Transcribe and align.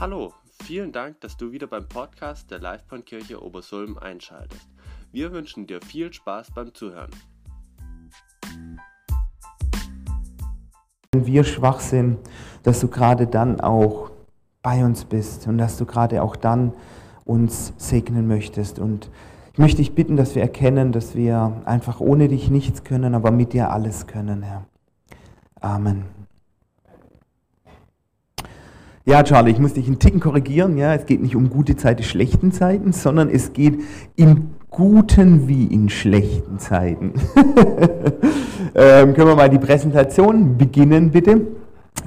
Hallo, 0.00 0.32
vielen 0.62 0.92
Dank, 0.92 1.20
dass 1.22 1.36
du 1.36 1.50
wieder 1.50 1.66
beim 1.66 1.88
Podcast 1.88 2.52
der 2.52 2.60
Livebahnkirche 2.60 3.42
Obersulm 3.42 3.98
einschaltest. 3.98 4.68
Wir 5.10 5.32
wünschen 5.32 5.66
dir 5.66 5.80
viel 5.82 6.12
Spaß 6.12 6.52
beim 6.52 6.72
Zuhören. 6.72 7.10
Wenn 11.10 11.26
wir 11.26 11.42
schwach 11.42 11.80
sind, 11.80 12.18
dass 12.62 12.78
du 12.78 12.86
gerade 12.86 13.26
dann 13.26 13.60
auch 13.60 14.12
bei 14.62 14.84
uns 14.84 15.04
bist 15.04 15.48
und 15.48 15.58
dass 15.58 15.76
du 15.78 15.84
gerade 15.84 16.22
auch 16.22 16.36
dann 16.36 16.74
uns 17.24 17.72
segnen 17.76 18.28
möchtest. 18.28 18.78
Und 18.78 19.10
ich 19.52 19.58
möchte 19.58 19.78
dich 19.78 19.96
bitten, 19.96 20.16
dass 20.16 20.36
wir 20.36 20.42
erkennen, 20.42 20.92
dass 20.92 21.16
wir 21.16 21.62
einfach 21.64 21.98
ohne 21.98 22.28
dich 22.28 22.50
nichts 22.50 22.84
können, 22.84 23.16
aber 23.16 23.32
mit 23.32 23.52
dir 23.52 23.72
alles 23.72 24.06
können, 24.06 24.44
Herr. 24.44 24.64
Amen. 25.60 26.17
Ja, 29.08 29.22
Charlie, 29.22 29.52
ich 29.52 29.58
muss 29.58 29.72
dich 29.72 29.86
einen 29.86 29.98
Ticken 29.98 30.20
korrigieren. 30.20 30.76
Ja, 30.76 30.92
es 30.92 31.06
geht 31.06 31.22
nicht 31.22 31.34
um 31.34 31.48
gute 31.48 31.76
Zeiten, 31.76 32.02
schlechten 32.02 32.52
Zeiten, 32.52 32.92
sondern 32.92 33.30
es 33.30 33.54
geht 33.54 33.80
in 34.16 34.50
guten 34.68 35.48
wie 35.48 35.64
in 35.64 35.88
schlechten 35.88 36.58
Zeiten. 36.58 37.14
ähm, 38.74 39.14
können 39.14 39.28
wir 39.28 39.34
mal 39.34 39.48
die 39.48 39.58
Präsentation 39.58 40.58
beginnen, 40.58 41.10
bitte? 41.10 41.40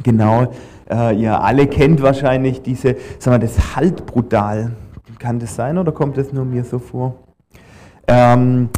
Genau, 0.04 0.54
äh, 0.92 1.20
ihr 1.20 1.42
alle 1.42 1.66
kennt 1.66 2.04
wahrscheinlich 2.04 2.62
diese, 2.62 2.98
sagen 3.18 3.42
wir, 3.42 3.48
das 3.48 3.76
Halt 3.76 4.06
brutal. 4.06 4.74
Kann 5.18 5.40
das 5.40 5.56
sein 5.56 5.80
oder 5.80 5.92
kommt 5.94 6.18
das 6.18 6.32
nur 6.32 6.46
mir 6.46 6.64
so 6.64 6.78
vor? 6.78 7.16
Ähm, 8.08 8.70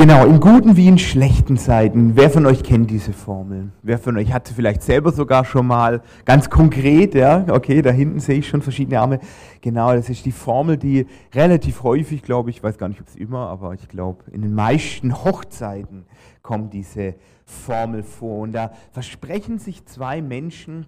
Genau, 0.00 0.24
in 0.24 0.40
guten 0.40 0.78
wie 0.78 0.88
in 0.88 0.96
schlechten 0.96 1.58
Zeiten. 1.58 2.16
Wer 2.16 2.30
von 2.30 2.46
euch 2.46 2.62
kennt 2.62 2.90
diese 2.90 3.12
Formel? 3.12 3.68
Wer 3.82 3.98
von 3.98 4.16
euch 4.16 4.32
hat 4.32 4.48
sie 4.48 4.54
vielleicht 4.54 4.80
selber 4.80 5.12
sogar 5.12 5.44
schon 5.44 5.66
mal 5.66 6.00
ganz 6.24 6.48
konkret, 6.48 7.14
ja, 7.14 7.44
okay, 7.50 7.82
da 7.82 7.90
hinten 7.90 8.18
sehe 8.18 8.38
ich 8.38 8.48
schon 8.48 8.62
verschiedene 8.62 8.98
Arme. 8.98 9.20
Genau, 9.60 9.92
das 9.92 10.08
ist 10.08 10.24
die 10.24 10.32
Formel, 10.32 10.78
die 10.78 11.06
relativ 11.34 11.82
häufig, 11.82 12.22
glaube 12.22 12.48
ich, 12.48 12.62
weiß 12.62 12.78
gar 12.78 12.88
nicht, 12.88 13.02
ob 13.02 13.08
es 13.08 13.14
immer, 13.14 13.48
aber 13.48 13.74
ich 13.74 13.90
glaube, 13.90 14.24
in 14.32 14.40
den 14.40 14.54
meisten 14.54 15.22
Hochzeiten 15.22 16.06
kommt 16.40 16.72
diese 16.72 17.16
Formel 17.44 18.02
vor. 18.02 18.38
Und 18.38 18.52
da 18.52 18.72
versprechen 18.92 19.58
sich 19.58 19.84
zwei 19.84 20.22
Menschen, 20.22 20.86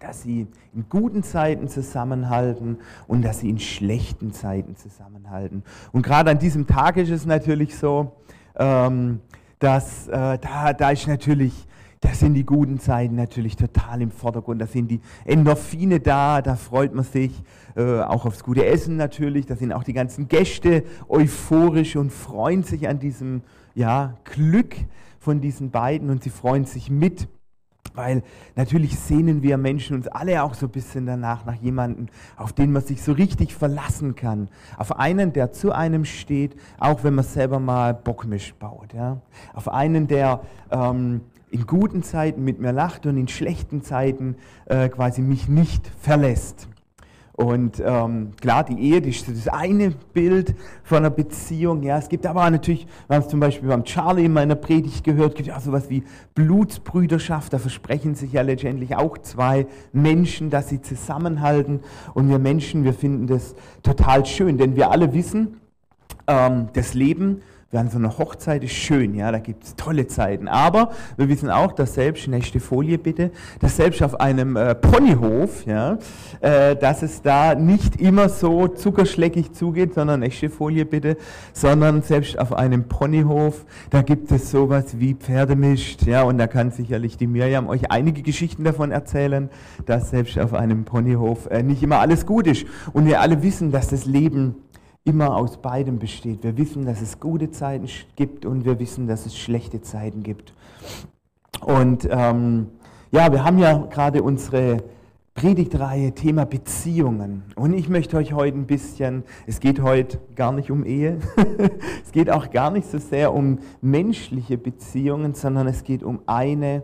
dass 0.00 0.22
sie 0.22 0.46
in 0.74 0.86
guten 0.88 1.22
Zeiten 1.22 1.68
zusammenhalten 1.68 2.78
und 3.06 3.22
dass 3.26 3.40
sie 3.40 3.50
in 3.50 3.58
schlechten 3.58 4.32
Zeiten 4.32 4.76
zusammenhalten. 4.76 5.64
Und 5.92 6.02
gerade 6.02 6.30
an 6.30 6.38
diesem 6.38 6.66
Tag 6.66 6.96
ist 6.96 7.10
es 7.10 7.26
natürlich 7.26 7.76
so, 7.76 8.12
ähm, 8.58 9.20
dass 9.58 10.08
äh, 10.08 10.38
da, 10.38 10.72
da 10.72 10.90
ist 10.90 11.06
natürlich, 11.08 11.66
da 12.00 12.10
sind 12.10 12.34
die 12.34 12.44
guten 12.44 12.78
Zeiten 12.78 13.16
natürlich 13.16 13.56
total 13.56 14.02
im 14.02 14.10
Vordergrund. 14.10 14.60
Da 14.60 14.66
sind 14.66 14.90
die 14.90 15.00
Endorphine 15.24 16.00
da, 16.00 16.42
da 16.42 16.56
freut 16.56 16.94
man 16.94 17.04
sich 17.04 17.32
äh, 17.76 18.00
auch 18.00 18.24
aufs 18.24 18.44
gute 18.44 18.64
Essen 18.66 18.96
natürlich. 18.96 19.46
Da 19.46 19.56
sind 19.56 19.72
auch 19.72 19.84
die 19.84 19.92
ganzen 19.92 20.28
Gäste 20.28 20.84
euphorisch 21.08 21.96
und 21.96 22.12
freuen 22.12 22.62
sich 22.62 22.88
an 22.88 22.98
diesem 22.98 23.42
ja, 23.74 24.16
Glück 24.24 24.76
von 25.18 25.40
diesen 25.40 25.70
beiden 25.70 26.10
und 26.10 26.22
sie 26.22 26.30
freuen 26.30 26.64
sich 26.64 26.90
mit 26.90 27.28
weil 27.98 28.22
natürlich 28.56 28.98
sehnen 28.98 29.42
wir 29.42 29.58
Menschen 29.58 29.96
uns 29.96 30.08
alle 30.08 30.42
auch 30.42 30.54
so 30.54 30.66
ein 30.66 30.72
bisschen 30.72 31.04
danach 31.04 31.44
nach 31.44 31.56
jemandem, 31.56 32.06
auf 32.36 32.52
den 32.52 32.72
man 32.72 32.82
sich 32.82 33.02
so 33.02 33.12
richtig 33.12 33.54
verlassen 33.54 34.14
kann. 34.14 34.48
Auf 34.78 34.98
einen, 34.98 35.32
der 35.32 35.52
zu 35.52 35.72
einem 35.72 36.04
steht, 36.04 36.56
auch 36.78 37.04
wenn 37.04 37.14
man 37.14 37.24
selber 37.24 37.58
mal 37.58 37.92
Bockmisch 37.92 38.54
baut. 38.54 38.94
Ja? 38.94 39.20
Auf 39.52 39.68
einen, 39.68 40.06
der 40.06 40.40
ähm, 40.70 41.22
in 41.50 41.66
guten 41.66 42.02
Zeiten 42.02 42.44
mit 42.44 42.60
mir 42.60 42.72
lacht 42.72 43.06
und 43.06 43.16
in 43.16 43.28
schlechten 43.28 43.82
Zeiten 43.82 44.36
äh, 44.66 44.88
quasi 44.88 45.20
mich 45.20 45.48
nicht 45.48 45.90
verlässt. 46.00 46.68
Und 47.38 47.80
ähm, 47.86 48.32
klar, 48.40 48.64
die 48.64 48.80
Ehe, 48.80 49.00
die 49.00 49.10
ist 49.10 49.28
das 49.28 49.46
eine 49.46 49.92
Bild 50.12 50.56
von 50.82 50.98
einer 50.98 51.10
Beziehung. 51.10 51.84
Ja, 51.84 51.96
es 51.96 52.08
gibt 52.08 52.26
aber 52.26 52.50
natürlich, 52.50 52.88
wir 53.06 53.14
haben 53.14 53.22
es 53.22 53.28
zum 53.28 53.38
Beispiel 53.38 53.68
beim 53.68 53.84
Charlie 53.84 54.24
in 54.24 54.32
meiner 54.32 54.56
Predigt 54.56 55.04
gehört, 55.04 55.36
gibt 55.36 55.48
auch 55.52 55.60
sowas 55.60 55.88
wie 55.88 56.02
Blutsbrüderschaft. 56.34 57.52
Da 57.52 57.58
versprechen 57.58 58.16
sich 58.16 58.32
ja 58.32 58.42
letztendlich 58.42 58.96
auch 58.96 59.18
zwei 59.18 59.68
Menschen, 59.92 60.50
dass 60.50 60.68
sie 60.68 60.82
zusammenhalten. 60.82 61.78
Und 62.12 62.28
wir 62.28 62.40
Menschen, 62.40 62.82
wir 62.82 62.92
finden 62.92 63.28
das 63.28 63.54
total 63.84 64.26
schön, 64.26 64.58
denn 64.58 64.74
wir 64.74 64.90
alle 64.90 65.14
wissen, 65.14 65.60
ähm, 66.26 66.70
das 66.72 66.94
Leben 66.94 67.42
Während 67.70 67.92
so 67.92 67.98
eine 67.98 68.16
Hochzeit 68.16 68.64
ist 68.64 68.72
schön, 68.72 69.14
ja, 69.14 69.30
da 69.30 69.40
gibt 69.40 69.62
es 69.62 69.76
tolle 69.76 70.06
Zeiten. 70.06 70.48
Aber 70.48 70.90
wir 71.18 71.28
wissen 71.28 71.50
auch, 71.50 71.72
dass 71.72 71.92
selbst, 71.92 72.26
nächste 72.26 72.60
Folie 72.60 72.96
bitte, 72.96 73.30
dass 73.60 73.76
selbst 73.76 74.02
auf 74.02 74.18
einem 74.20 74.56
äh, 74.56 74.74
Ponyhof, 74.74 75.66
ja, 75.66 75.98
äh, 76.40 76.76
dass 76.76 77.02
es 77.02 77.20
da 77.20 77.54
nicht 77.54 78.00
immer 78.00 78.30
so 78.30 78.68
zuckerschleckig 78.68 79.52
zugeht, 79.52 79.92
sondern 79.92 80.20
nächste 80.20 80.48
Folie 80.48 80.86
bitte, 80.86 81.18
sondern 81.52 82.00
selbst 82.00 82.38
auf 82.38 82.54
einem 82.54 82.84
Ponyhof, 82.84 83.66
da 83.90 84.00
gibt 84.00 84.32
es 84.32 84.50
sowas 84.50 84.98
wie 84.98 85.12
Pferdemischt, 85.12 86.06
ja, 86.06 86.22
und 86.22 86.38
da 86.38 86.46
kann 86.46 86.70
sicherlich 86.70 87.18
die 87.18 87.26
Miriam 87.26 87.68
euch 87.68 87.90
einige 87.90 88.22
Geschichten 88.22 88.64
davon 88.64 88.92
erzählen, 88.92 89.50
dass 89.84 90.08
selbst 90.08 90.38
auf 90.38 90.54
einem 90.54 90.86
Ponyhof 90.86 91.50
äh, 91.50 91.62
nicht 91.62 91.82
immer 91.82 91.98
alles 91.98 92.24
gut 92.24 92.46
ist. 92.46 92.64
Und 92.94 93.04
wir 93.04 93.20
alle 93.20 93.42
wissen, 93.42 93.72
dass 93.72 93.88
das 93.88 94.06
Leben 94.06 94.54
immer 95.08 95.34
aus 95.34 95.56
beidem 95.56 95.98
besteht. 95.98 96.44
Wir 96.44 96.56
wissen, 96.58 96.84
dass 96.84 97.00
es 97.00 97.18
gute 97.18 97.50
Zeiten 97.50 97.88
gibt 98.14 98.44
und 98.44 98.66
wir 98.66 98.78
wissen, 98.78 99.08
dass 99.08 99.24
es 99.24 99.36
schlechte 99.36 99.80
Zeiten 99.80 100.22
gibt. 100.22 100.52
Und 101.64 102.06
ähm, 102.10 102.68
ja, 103.10 103.32
wir 103.32 103.42
haben 103.42 103.58
ja 103.58 103.78
gerade 103.86 104.22
unsere 104.22 104.84
Predigtreihe 105.32 106.14
Thema 106.14 106.44
Beziehungen. 106.44 107.44
Und 107.54 107.72
ich 107.72 107.88
möchte 107.88 108.16
euch 108.16 108.32
heute 108.32 108.58
ein 108.58 108.66
bisschen, 108.66 109.22
es 109.46 109.60
geht 109.60 109.80
heute 109.80 110.18
gar 110.34 110.52
nicht 110.52 110.70
um 110.70 110.84
Ehe, 110.84 111.18
es 112.04 112.12
geht 112.12 112.28
auch 112.28 112.50
gar 112.50 112.70
nicht 112.70 112.90
so 112.90 112.98
sehr 112.98 113.32
um 113.32 113.60
menschliche 113.80 114.58
Beziehungen, 114.58 115.34
sondern 115.34 115.68
es 115.68 115.84
geht 115.84 116.02
um 116.02 116.20
eine 116.26 116.82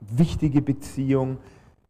wichtige 0.00 0.62
Beziehung, 0.62 1.38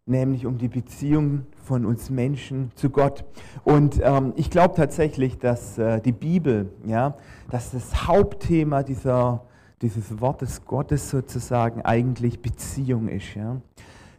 nämlich 0.06 0.46
um 0.46 0.58
die 0.58 0.68
Beziehung 0.68 1.46
von 1.64 1.84
uns 1.84 2.10
Menschen 2.10 2.72
zu 2.74 2.90
Gott. 2.90 3.24
Und 3.64 4.00
ähm, 4.02 4.32
ich 4.36 4.50
glaube 4.50 4.74
tatsächlich, 4.74 5.38
dass 5.38 5.78
äh, 5.78 6.00
die 6.00 6.12
Bibel, 6.12 6.70
ja, 6.86 7.16
dass 7.50 7.70
das 7.70 8.06
Hauptthema 8.06 8.82
dieser, 8.82 9.44
dieses 9.80 10.20
Wortes 10.20 10.64
Gottes 10.64 11.10
sozusagen 11.10 11.82
eigentlich 11.82 12.40
Beziehung 12.40 13.08
ist. 13.08 13.34
Ja. 13.34 13.60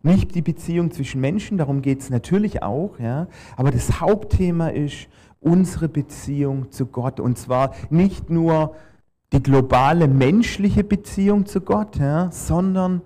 Nicht 0.04 0.36
die 0.36 0.42
Beziehung 0.42 0.92
zwischen 0.92 1.22
Menschen, 1.22 1.58
darum 1.58 1.82
geht 1.82 2.00
es 2.00 2.10
natürlich 2.10 2.64
auch, 2.64 3.00
ja, 3.00 3.28
aber 3.56 3.72
das 3.72 4.02
Hauptthema 4.02 4.68
ist 4.70 5.08
unsere 5.40 5.90
Beziehung 5.90 6.72
zu 6.72 6.86
Gott. 6.86 7.20
Und 7.20 7.38
zwar 7.38 7.74
nicht 7.90 8.30
nur 8.30 8.76
die 9.34 9.44
globale 9.44 10.08
menschliche 10.08 10.84
Beziehung 10.84 11.46
zu 11.46 11.62
Gott, 11.62 11.98
ja, 11.98 12.32
sondern 12.32 13.02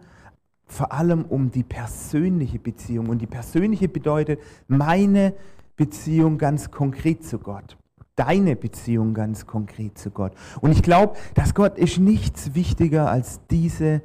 vor 0.68 0.92
allem 0.92 1.26
um 1.26 1.52
die 1.52 1.64
persönliche 1.64 2.60
Beziehung. 2.60 3.10
Und 3.10 3.20
die 3.20 3.28
persönliche 3.28 3.88
bedeutet 3.88 4.40
meine 4.68 5.34
Beziehung 5.76 6.38
ganz 6.38 6.72
konkret 6.72 7.24
zu 7.24 7.40
Gott. 7.40 7.78
Deine 8.16 8.56
Beziehung 8.56 9.14
ganz 9.14 9.46
konkret 9.46 9.98
zu 9.98 10.12
Gott. 10.12 10.34
Und 10.60 10.72
ich 10.72 10.82
glaube, 10.82 11.16
dass 11.36 11.54
Gott 11.54 11.78
ist 11.78 12.00
nichts 12.00 12.56
wichtiger 12.56 13.10
als 13.10 13.42
diese 13.50 14.02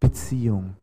Beziehung. 0.00 0.76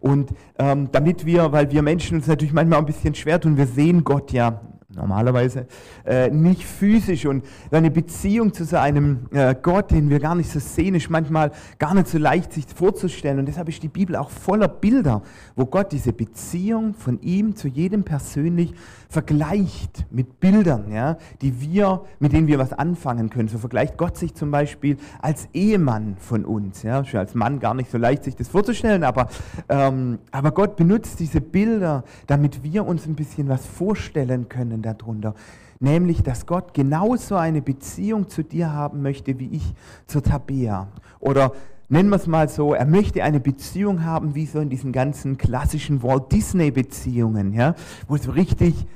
Und 0.00 0.34
ähm, 0.58 0.88
damit 0.90 1.24
wir, 1.24 1.52
weil 1.52 1.70
wir 1.70 1.82
Menschen 1.82 2.18
uns 2.18 2.26
natürlich 2.26 2.52
manchmal 2.52 2.80
ein 2.80 2.86
bisschen 2.86 3.14
schwer 3.14 3.40
tun, 3.40 3.56
wir 3.56 3.66
sehen 3.66 4.04
Gott 4.04 4.32
ja 4.32 4.60
normalerweise 4.96 5.66
äh, 6.04 6.30
nicht 6.30 6.64
physisch. 6.64 7.26
Und 7.26 7.44
eine 7.70 7.90
Beziehung 7.90 8.52
zu 8.52 8.64
so 8.64 8.76
einem 8.76 9.26
äh, 9.32 9.54
Gott, 9.60 9.90
den 9.90 10.10
wir 10.10 10.20
gar 10.20 10.34
nicht 10.34 10.50
so 10.50 10.58
sehen, 10.58 10.94
ist 10.94 11.10
manchmal 11.10 11.52
gar 11.78 11.94
nicht 11.94 12.08
so 12.08 12.18
leicht 12.18 12.52
sich 12.52 12.66
vorzustellen. 12.74 13.38
Und 13.38 13.46
deshalb 13.46 13.68
ist 13.68 13.82
die 13.82 13.88
Bibel 13.88 14.16
auch 14.16 14.30
voller 14.30 14.68
Bilder, 14.68 15.22
wo 15.56 15.66
Gott 15.66 15.92
diese 15.92 16.12
Beziehung 16.12 16.94
von 16.94 17.20
ihm 17.20 17.56
zu 17.56 17.68
jedem 17.68 18.04
persönlich 18.04 18.74
vergleicht 19.08 20.06
mit 20.10 20.40
Bildern, 20.40 20.90
ja, 20.90 21.16
die 21.40 21.60
wir, 21.60 22.02
mit 22.18 22.32
denen 22.32 22.48
wir 22.48 22.58
was 22.58 22.72
anfangen 22.72 23.30
können. 23.30 23.48
So 23.48 23.58
vergleicht 23.58 23.96
Gott 23.96 24.16
sich 24.16 24.34
zum 24.34 24.50
Beispiel 24.50 24.96
als 25.22 25.48
Ehemann 25.52 26.16
von 26.18 26.44
uns, 26.44 26.82
ja, 26.82 27.04
als 27.14 27.34
Mann 27.34 27.60
gar 27.60 27.74
nicht 27.74 27.90
so 27.90 27.98
leicht 27.98 28.24
sich 28.24 28.34
das 28.34 28.48
vorzustellen, 28.48 29.04
aber, 29.04 29.28
ähm, 29.68 30.18
aber 30.32 30.50
Gott 30.50 30.76
benutzt 30.76 31.20
diese 31.20 31.40
Bilder, 31.40 32.04
damit 32.26 32.64
wir 32.64 32.84
uns 32.86 33.06
ein 33.06 33.14
bisschen 33.14 33.48
was 33.48 33.64
vorstellen 33.66 34.48
können 34.48 34.82
darunter. 34.84 35.34
Nämlich, 35.80 36.22
dass 36.22 36.46
Gott 36.46 36.74
genauso 36.74 37.36
eine 37.36 37.62
Beziehung 37.62 38.28
zu 38.28 38.42
dir 38.42 38.72
haben 38.72 39.02
möchte, 39.02 39.38
wie 39.38 39.48
ich 39.48 39.74
zur 40.06 40.22
Tabea. 40.22 40.88
Oder 41.20 41.52
nennen 41.88 42.08
wir 42.08 42.16
es 42.16 42.26
mal 42.26 42.48
so, 42.48 42.74
er 42.74 42.86
möchte 42.86 43.22
eine 43.22 43.40
Beziehung 43.40 44.04
haben, 44.04 44.34
wie 44.34 44.46
so 44.46 44.60
in 44.60 44.70
diesen 44.70 44.92
ganzen 44.92 45.36
klassischen 45.36 46.02
Walt 46.02 46.32
Disney-Beziehungen, 46.32 47.52
ja, 47.52 47.74
wo 48.08 48.14
es 48.14 48.34
richtig 48.34 48.86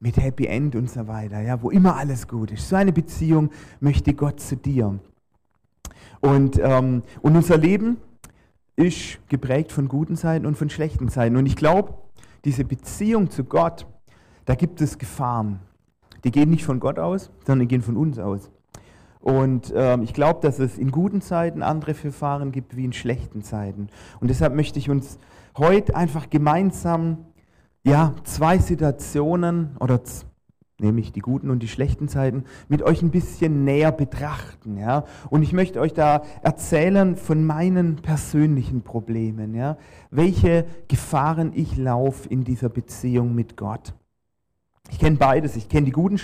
mit 0.00 0.16
Happy 0.16 0.46
End 0.46 0.74
und 0.76 0.90
so 0.90 1.06
weiter, 1.06 1.40
ja, 1.40 1.62
wo 1.62 1.70
immer 1.70 1.96
alles 1.96 2.26
gut 2.26 2.50
ist. 2.50 2.68
So 2.68 2.76
eine 2.76 2.92
Beziehung 2.92 3.50
möchte 3.80 4.14
Gott 4.14 4.40
zu 4.40 4.56
dir. 4.56 4.98
Und, 6.20 6.58
ähm, 6.62 7.02
und 7.20 7.36
unser 7.36 7.58
Leben 7.58 7.98
ist 8.76 9.18
geprägt 9.28 9.72
von 9.72 9.88
guten 9.88 10.16
Zeiten 10.16 10.46
und 10.46 10.56
von 10.56 10.70
schlechten 10.70 11.08
Zeiten. 11.08 11.36
Und 11.36 11.46
ich 11.46 11.56
glaube, 11.56 11.94
diese 12.44 12.64
Beziehung 12.64 13.30
zu 13.30 13.44
Gott, 13.44 13.86
da 14.50 14.56
gibt 14.56 14.80
es 14.80 14.98
Gefahren. 14.98 15.60
Die 16.24 16.32
gehen 16.32 16.50
nicht 16.50 16.64
von 16.64 16.80
Gott 16.80 16.98
aus, 16.98 17.30
sondern 17.46 17.68
die 17.68 17.68
gehen 17.68 17.82
von 17.82 17.96
uns 17.96 18.18
aus. 18.18 18.50
Und 19.20 19.72
ähm, 19.76 20.02
ich 20.02 20.12
glaube, 20.12 20.40
dass 20.42 20.58
es 20.58 20.76
in 20.76 20.90
guten 20.90 21.20
Zeiten 21.20 21.62
andere 21.62 21.94
Verfahren 21.94 22.50
gibt 22.50 22.74
wie 22.76 22.84
in 22.84 22.92
schlechten 22.92 23.42
Zeiten. 23.42 23.90
Und 24.18 24.26
deshalb 24.26 24.56
möchte 24.56 24.80
ich 24.80 24.90
uns 24.90 25.20
heute 25.56 25.94
einfach 25.94 26.30
gemeinsam 26.30 27.26
ja, 27.84 28.12
zwei 28.24 28.58
Situationen 28.58 29.76
oder 29.78 30.00
nämlich 30.80 31.12
die 31.12 31.20
guten 31.20 31.48
und 31.48 31.62
die 31.62 31.68
schlechten 31.68 32.08
Zeiten, 32.08 32.42
mit 32.66 32.82
euch 32.82 33.02
ein 33.02 33.12
bisschen 33.12 33.62
näher 33.64 33.92
betrachten. 33.92 34.78
Ja? 34.78 35.04
Und 35.28 35.44
ich 35.44 35.52
möchte 35.52 35.78
euch 35.78 35.94
da 35.94 36.24
erzählen 36.42 37.14
von 37.14 37.44
meinen 37.44 38.02
persönlichen 38.02 38.82
Problemen, 38.82 39.54
ja? 39.54 39.76
welche 40.10 40.66
Gefahren 40.88 41.52
ich 41.54 41.76
laufe 41.76 42.28
in 42.28 42.42
dieser 42.42 42.68
Beziehung 42.68 43.32
mit 43.32 43.56
Gott. 43.56 43.94
Ich 44.90 44.98
kenne 44.98 45.16
beides. 45.16 45.56
Ich 45.56 45.68
kenne 45.68 45.86
die 45.86 45.92
guten 45.92 46.18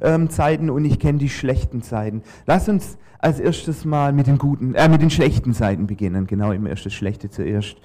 ähm, 0.00 0.30
Zeiten 0.30 0.70
und 0.70 0.84
ich 0.84 0.98
kenne 0.98 1.18
die 1.18 1.28
schlechten 1.28 1.82
Zeiten. 1.82 2.22
Lass 2.46 2.68
uns 2.68 2.98
als 3.18 3.38
erstes 3.38 3.84
mal 3.84 4.12
mit 4.12 4.26
den 4.26 4.38
guten, 4.38 4.74
äh, 4.74 4.88
mit 4.88 5.02
den 5.02 5.10
schlechten 5.10 5.52
Zeiten 5.52 5.86
beginnen. 5.86 6.26
Genau, 6.26 6.52
immer 6.52 6.70
erst 6.70 6.86
das 6.86 6.94
Schlechte 6.94 7.30
zuerst. 7.30 7.76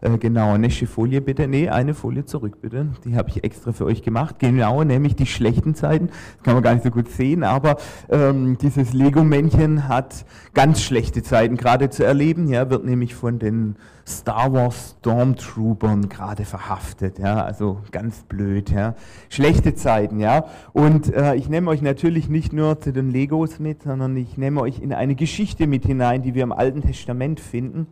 Äh, 0.00 0.18
genau, 0.18 0.56
nächste 0.56 0.86
Folie 0.86 1.20
bitte. 1.20 1.48
Nee, 1.48 1.68
eine 1.68 1.94
Folie 1.94 2.24
zurück 2.24 2.60
bitte. 2.60 2.88
Die 3.04 3.16
habe 3.16 3.28
ich 3.30 3.44
extra 3.44 3.72
für 3.72 3.84
euch 3.84 4.02
gemacht. 4.02 4.36
Genau, 4.38 4.84
nämlich 4.84 5.16
die 5.16 5.26
schlechten 5.26 5.74
Zeiten. 5.74 6.08
Das 6.08 6.44
kann 6.44 6.54
man 6.54 6.62
gar 6.62 6.74
nicht 6.74 6.84
so 6.84 6.90
gut 6.90 7.08
sehen, 7.08 7.42
aber 7.42 7.76
ähm, 8.08 8.58
dieses 8.58 8.92
Lego-Männchen 8.92 9.88
hat 9.88 10.24
ganz 10.54 10.82
schlechte 10.82 11.22
Zeiten 11.22 11.56
gerade 11.56 11.90
zu 11.90 12.04
erleben. 12.04 12.48
Ja, 12.48 12.70
wird 12.70 12.84
nämlich 12.84 13.14
von 13.14 13.38
den 13.38 13.76
Star 14.06 14.52
Wars 14.52 14.96
Stormtroopern 15.00 16.08
gerade 16.08 16.44
verhaftet. 16.44 17.18
Ja, 17.18 17.44
also 17.44 17.80
ganz 17.90 18.22
blöd. 18.22 18.70
Ja, 18.70 18.94
schlechte 19.28 19.74
Zeiten. 19.74 20.20
Ja, 20.20 20.46
und 20.72 21.12
äh, 21.12 21.34
ich 21.34 21.48
nehme 21.48 21.70
euch 21.70 21.82
natürlich 21.82 22.28
nicht 22.28 22.52
nur 22.52 22.80
zu 22.80 22.92
den 22.92 23.10
Legos 23.10 23.58
mit, 23.58 23.82
sondern 23.82 24.16
ich 24.16 24.38
nehme 24.38 24.60
euch 24.60 24.80
in 24.80 24.92
eine 24.92 25.14
Geschichte 25.14 25.66
mit 25.66 25.84
hinein, 25.84 26.22
die 26.22 26.34
wir 26.34 26.42
im 26.42 26.52
Alten 26.52 26.82
Testament 26.82 27.40
finden. 27.40 27.86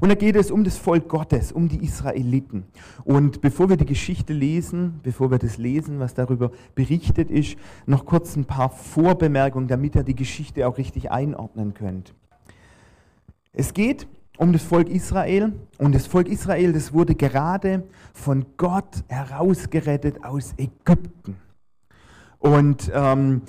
Und 0.00 0.08
da 0.08 0.14
geht 0.14 0.36
es 0.36 0.50
um 0.50 0.64
das 0.64 0.76
Volk 0.76 1.08
Gottes, 1.08 1.52
um 1.52 1.68
die 1.68 1.82
Israeliten. 1.82 2.64
Und 3.04 3.40
bevor 3.40 3.68
wir 3.68 3.76
die 3.76 3.86
Geschichte 3.86 4.32
lesen, 4.32 5.00
bevor 5.02 5.30
wir 5.30 5.38
das 5.38 5.56
lesen, 5.56 5.98
was 5.98 6.14
darüber 6.14 6.50
berichtet 6.74 7.30
ist, 7.30 7.56
noch 7.86 8.04
kurz 8.04 8.36
ein 8.36 8.44
paar 8.44 8.70
Vorbemerkungen, 8.70 9.68
damit 9.68 9.96
ihr 9.96 10.02
die 10.02 10.16
Geschichte 10.16 10.66
auch 10.68 10.78
richtig 10.78 11.10
einordnen 11.10 11.74
könnt. 11.74 12.14
Es 13.52 13.72
geht 13.72 14.06
um 14.36 14.52
das 14.52 14.62
Volk 14.62 14.90
Israel 14.90 15.52
und 15.78 15.94
das 15.94 16.06
Volk 16.06 16.28
Israel, 16.28 16.72
das 16.72 16.92
wurde 16.92 17.14
gerade 17.14 17.84
von 18.12 18.44
Gott 18.58 19.02
herausgerettet 19.08 20.24
aus 20.24 20.52
Ägypten. 20.58 21.36
Und 22.38 22.90
ähm, 22.94 23.42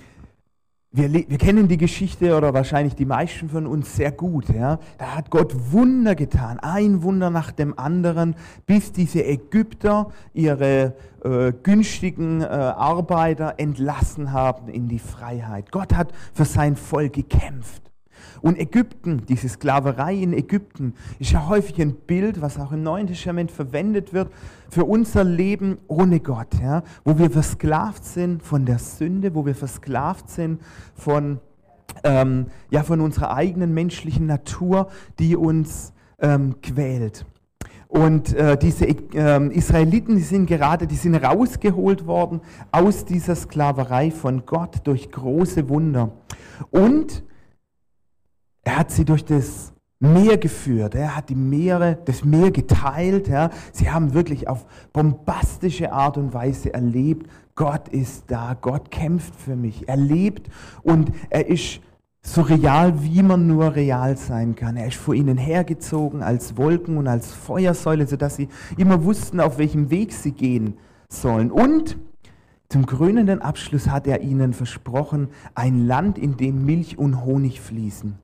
wir, 0.92 1.12
wir, 1.12 1.38
kennen 1.38 1.68
die 1.68 1.78
Geschichte 1.78 2.36
oder 2.36 2.54
wahrscheinlich 2.54 2.96
die 2.96 3.06
meisten 3.06 3.50
von 3.50 3.68
uns 3.68 3.96
sehr 3.96 4.12
gut. 4.12 4.50
Ja? 4.50 4.80
Da 4.98 5.16
hat 5.16 5.30
Gott 5.30 5.54
Wunder 5.72 6.16
getan, 6.16 6.60
ein 6.60 7.04
Wunder 7.04 7.30
nach 7.30 7.52
dem 7.52 7.78
anderen, 7.78 8.36
bis 8.66 8.94
diese 8.94 9.24
Ägypter 9.24 10.12
ihre 10.34 10.96
äh, 11.24 11.52
günstigen 11.62 12.42
äh, 12.42 12.46
Arbeiter 12.46 13.56
entlassen 13.58 14.32
haben 14.32 14.70
in 14.70 14.88
die 14.88 15.00
Freiheit. 15.00 15.72
Gott 15.72 15.94
hat 15.94 16.14
für 16.34 16.46
sein 16.46 16.76
Volk 16.76 17.14
gekämpft. 17.14 17.87
Und 18.42 18.58
Ägypten, 18.58 19.24
diese 19.28 19.50
Sklaverei 19.50 20.16
in 20.16 20.34
Ägypten, 20.34 20.94
ist 21.20 21.32
ja 21.32 21.48
häufig 21.48 21.82
ein 21.82 21.94
Bild, 21.94 22.42
was 22.42 22.60
auch 22.60 22.72
im 22.72 22.84
Neuen 22.84 23.08
Testament 23.08 23.52
verwendet 23.52 24.14
wird, 24.14 24.32
für 24.70 24.86
unser 24.86 25.24
Leben 25.24 25.78
ohne 25.88 26.20
Gott, 26.20 26.54
ja? 26.62 26.84
wo 27.04 27.18
wir 27.18 27.30
versklavt 27.30 28.06
sind 28.06 28.44
von 28.44 28.66
der 28.66 28.80
Sünde, 28.80 29.34
wo 29.36 29.46
wir 29.46 29.56
versklavt 29.56 30.30
sind 30.30 30.62
von, 30.96 31.40
ähm, 32.04 32.48
ja, 32.70 32.84
von 32.84 33.02
unserer 33.02 33.34
eigenen 33.34 33.74
menschlichen 33.74 34.26
Natur, 34.26 34.90
die 35.20 35.36
uns 35.36 35.94
ähm, 36.20 36.56
quält. 36.62 37.26
Und 37.88 38.34
äh, 38.34 38.58
diese 38.58 38.86
äh, 38.86 39.48
Israeliten, 39.56 40.16
die 40.16 40.22
sind 40.22 40.46
gerade, 40.46 40.88
die 40.88 40.96
sind 40.96 41.16
rausgeholt 41.16 42.06
worden 42.06 42.42
aus 42.72 43.06
dieser 43.06 43.36
Sklaverei 43.36 44.12
von 44.12 44.46
Gott 44.46 44.82
durch 44.84 45.10
große 45.10 45.70
Wunder. 45.70 46.12
Und 46.70 47.24
er 48.68 48.80
hat 48.80 48.92
sie 48.92 49.06
durch 49.06 49.24
das 49.24 49.72
Meer 50.00 50.38
geführt. 50.38 50.94
Er 50.94 51.16
hat 51.16 51.30
die 51.30 51.36
Meere, 51.36 51.98
das 52.04 52.26
Meer 52.26 52.52
geteilt. 52.52 53.30
Ja. 53.30 53.50
Sie 53.72 53.90
haben 53.90 54.14
wirklich 54.14 54.50
auf 54.50 54.66
bombastische 54.92 55.94
Art 55.94 56.18
und 56.18 56.34
Weise 56.34 56.74
erlebt, 56.74 57.32
Gott 57.56 57.88
ist 57.88 58.26
da, 58.28 58.58
Gott 58.60 58.92
kämpft 58.92 59.34
für 59.36 59.56
mich. 59.56 59.88
Er 59.88 59.96
lebt 59.96 60.52
und 60.84 61.14
er 61.30 61.48
ist 61.48 61.80
so 62.22 62.42
real, 62.42 63.02
wie 63.02 63.24
man 63.24 63.48
nur 63.48 63.74
real 63.74 64.18
sein 64.18 64.54
kann. 64.54 64.76
Er 64.76 64.88
ist 64.88 64.98
vor 64.98 65.14
ihnen 65.14 65.38
hergezogen 65.38 66.22
als 66.22 66.58
Wolken 66.58 66.98
und 66.98 67.08
als 67.08 67.32
Feuersäule, 67.32 68.06
sodass 68.06 68.36
sie 68.36 68.50
immer 68.76 69.06
wussten, 69.06 69.40
auf 69.40 69.58
welchem 69.58 69.90
Weg 69.90 70.12
sie 70.12 70.34
gehen 70.34 70.78
sollen. 71.10 71.52
Und 71.52 71.98
zum 72.70 72.86
krönenden 72.86 73.42
Abschluss 73.42 73.88
hat 73.88 74.08
er 74.08 74.22
ihnen 74.22 74.52
versprochen, 74.52 75.30
ein 75.56 75.88
Land, 75.88 76.18
in 76.18 76.36
dem 76.36 76.66
Milch 76.66 76.98
und 76.98 77.24
Honig 77.24 77.62
fließen. 77.62 78.16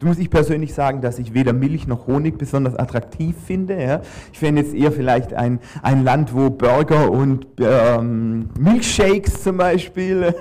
Da 0.00 0.06
muss 0.06 0.18
ich 0.18 0.28
persönlich 0.28 0.74
sagen, 0.74 1.00
dass 1.00 1.20
ich 1.20 1.34
weder 1.34 1.52
Milch 1.52 1.86
noch 1.86 2.08
Honig 2.08 2.36
besonders 2.36 2.74
attraktiv 2.74 3.36
finde. 3.46 3.80
Ja. 3.80 4.02
Ich 4.32 4.40
fände 4.40 4.62
jetzt 4.62 4.74
eher 4.74 4.90
vielleicht 4.90 5.34
ein, 5.34 5.60
ein 5.82 6.02
Land, 6.02 6.34
wo 6.34 6.50
Burger 6.50 7.12
und 7.12 7.46
ähm, 7.60 8.48
Milkshakes 8.58 9.44
zum 9.44 9.56
Beispiel 9.56 10.34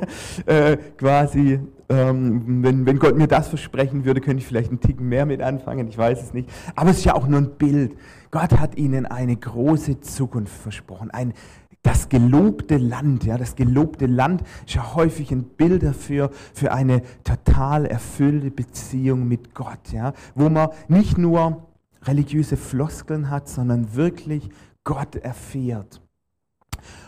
äh, 0.48 0.78
quasi, 0.98 1.60
ähm, 1.90 2.64
wenn, 2.64 2.88
wenn 2.88 2.98
Gott 2.98 3.16
mir 3.16 3.28
das 3.28 3.48
versprechen 3.48 4.06
würde, 4.06 4.22
könnte 4.22 4.40
ich 4.40 4.48
vielleicht 4.48 4.70
einen 4.70 4.80
Ticken 4.80 5.08
mehr 5.08 5.28
mit 5.28 5.42
anfangen, 5.42 5.88
ich 5.88 5.98
weiß 5.98 6.20
es 6.24 6.34
nicht. 6.34 6.50
Aber 6.76 6.90
es 6.90 6.98
ist 6.98 7.06
ja 7.06 7.14
auch 7.14 7.28
nur 7.28 7.40
ein 7.40 7.52
Bild. 7.60 7.96
Gott 8.32 8.60
hat 8.60 8.78
ihnen 8.78 9.06
eine 9.06 9.36
große 9.36 10.00
Zukunft 10.00 10.54
versprochen, 10.54 11.12
ein 11.12 11.34
das 11.84 12.10
gelobte 12.10 12.78
Land, 12.78 13.24
ja, 13.24 13.38
das 13.38 13.56
gelobte 13.56 14.06
Land 14.06 14.44
ist 14.66 14.76
ja 14.76 14.96
häufig 14.96 15.32
ein 15.32 15.44
Bild 15.44 15.84
dafür, 15.84 16.30
für 16.54 16.72
eine 16.72 17.02
total 17.24 17.86
erfüllte 17.86 18.52
Beziehung 18.52 19.28
mit 19.28 19.56
Gott, 19.56 19.92
ja, 19.92 20.14
wo 20.36 20.50
man 20.50 20.70
nicht 20.88 21.18
nur 21.18 21.68
religiöse 22.04 22.58
Floskeln 22.58 23.30
hat, 23.30 23.50
sondern 23.50 23.96
wirklich 23.96 24.50
Gott 24.84 25.16
erfährt. 25.16 26.01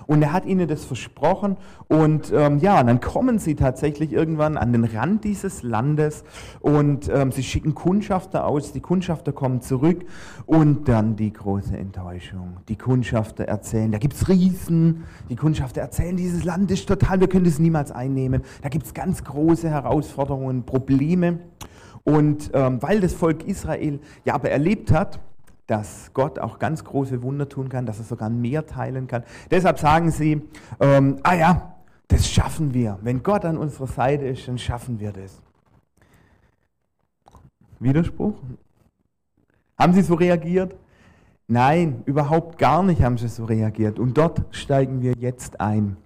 Und 0.07 0.21
er 0.21 0.33
hat 0.33 0.45
ihnen 0.45 0.67
das 0.67 0.85
versprochen. 0.85 1.57
Und 1.87 2.31
ähm, 2.33 2.59
ja, 2.59 2.83
dann 2.83 2.99
kommen 2.99 3.39
sie 3.39 3.55
tatsächlich 3.55 4.11
irgendwann 4.11 4.57
an 4.57 4.71
den 4.71 4.83
Rand 4.83 5.23
dieses 5.23 5.63
Landes 5.63 6.23
und 6.59 7.09
ähm, 7.09 7.31
sie 7.31 7.43
schicken 7.43 7.75
Kundschafter 7.75 8.45
aus. 8.45 8.71
Die 8.73 8.81
Kundschafter 8.81 9.31
kommen 9.31 9.61
zurück 9.61 10.05
und 10.45 10.87
dann 10.87 11.15
die 11.15 11.31
große 11.31 11.77
Enttäuschung. 11.77 12.57
Die 12.67 12.77
Kundschafter 12.77 13.45
erzählen, 13.45 13.91
da 13.91 13.97
gibt 13.97 14.13
es 14.13 14.27
Riesen. 14.27 15.03
Die 15.29 15.35
Kundschafter 15.35 15.81
erzählen, 15.81 16.17
dieses 16.17 16.43
Land 16.43 16.71
ist 16.71 16.87
total, 16.87 17.19
wir 17.19 17.27
können 17.27 17.45
es 17.45 17.59
niemals 17.59 17.91
einnehmen. 17.91 18.41
Da 18.61 18.69
gibt 18.69 18.85
es 18.85 18.93
ganz 18.93 19.23
große 19.23 19.69
Herausforderungen, 19.69 20.63
Probleme. 20.63 21.39
Und 22.03 22.51
ähm, 22.53 22.81
weil 22.81 22.99
das 22.99 23.13
Volk 23.13 23.47
Israel 23.47 23.99
ja 24.25 24.33
aber 24.33 24.49
erlebt 24.49 24.91
hat, 24.91 25.19
dass 25.67 26.11
Gott 26.13 26.39
auch 26.39 26.59
ganz 26.59 26.83
große 26.83 27.23
Wunder 27.23 27.47
tun 27.47 27.69
kann, 27.69 27.85
dass 27.85 27.99
er 27.99 28.05
sogar 28.05 28.29
mehr 28.29 28.65
teilen 28.65 29.07
kann. 29.07 29.23
Deshalb 29.49 29.79
sagen 29.79 30.11
sie, 30.11 30.41
ähm, 30.79 31.19
ah 31.23 31.35
ja, 31.35 31.75
das 32.07 32.29
schaffen 32.29 32.73
wir. 32.73 32.99
Wenn 33.01 33.23
Gott 33.23 33.45
an 33.45 33.57
unserer 33.57 33.87
Seite 33.87 34.25
ist, 34.25 34.47
dann 34.47 34.57
schaffen 34.57 34.99
wir 34.99 35.11
das. 35.11 35.41
Widerspruch? 37.79 38.35
Haben 39.77 39.93
sie 39.93 40.01
so 40.01 40.15
reagiert? 40.15 40.75
Nein, 41.47 42.03
überhaupt 42.05 42.57
gar 42.57 42.83
nicht 42.83 43.01
haben 43.01 43.17
sie 43.17 43.27
so 43.27 43.45
reagiert. 43.45 43.99
Und 43.99 44.17
dort 44.17 44.43
steigen 44.51 45.01
wir 45.01 45.13
jetzt 45.17 45.59
ein. 45.59 45.97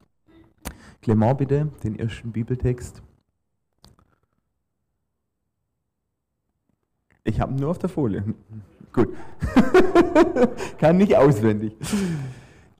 Clement 1.01 1.37
bitte, 1.37 1.69
den 1.83 1.97
ersten 1.97 2.31
Bibeltext. 2.31 3.01
Ich 7.23 7.39
habe 7.39 7.53
nur 7.53 7.69
auf 7.69 7.77
der 7.77 7.89
Folie. 7.89 8.23
Gut. 8.97 9.13
Kann 10.79 10.97
nicht 10.97 11.15
auswendig. 11.15 11.73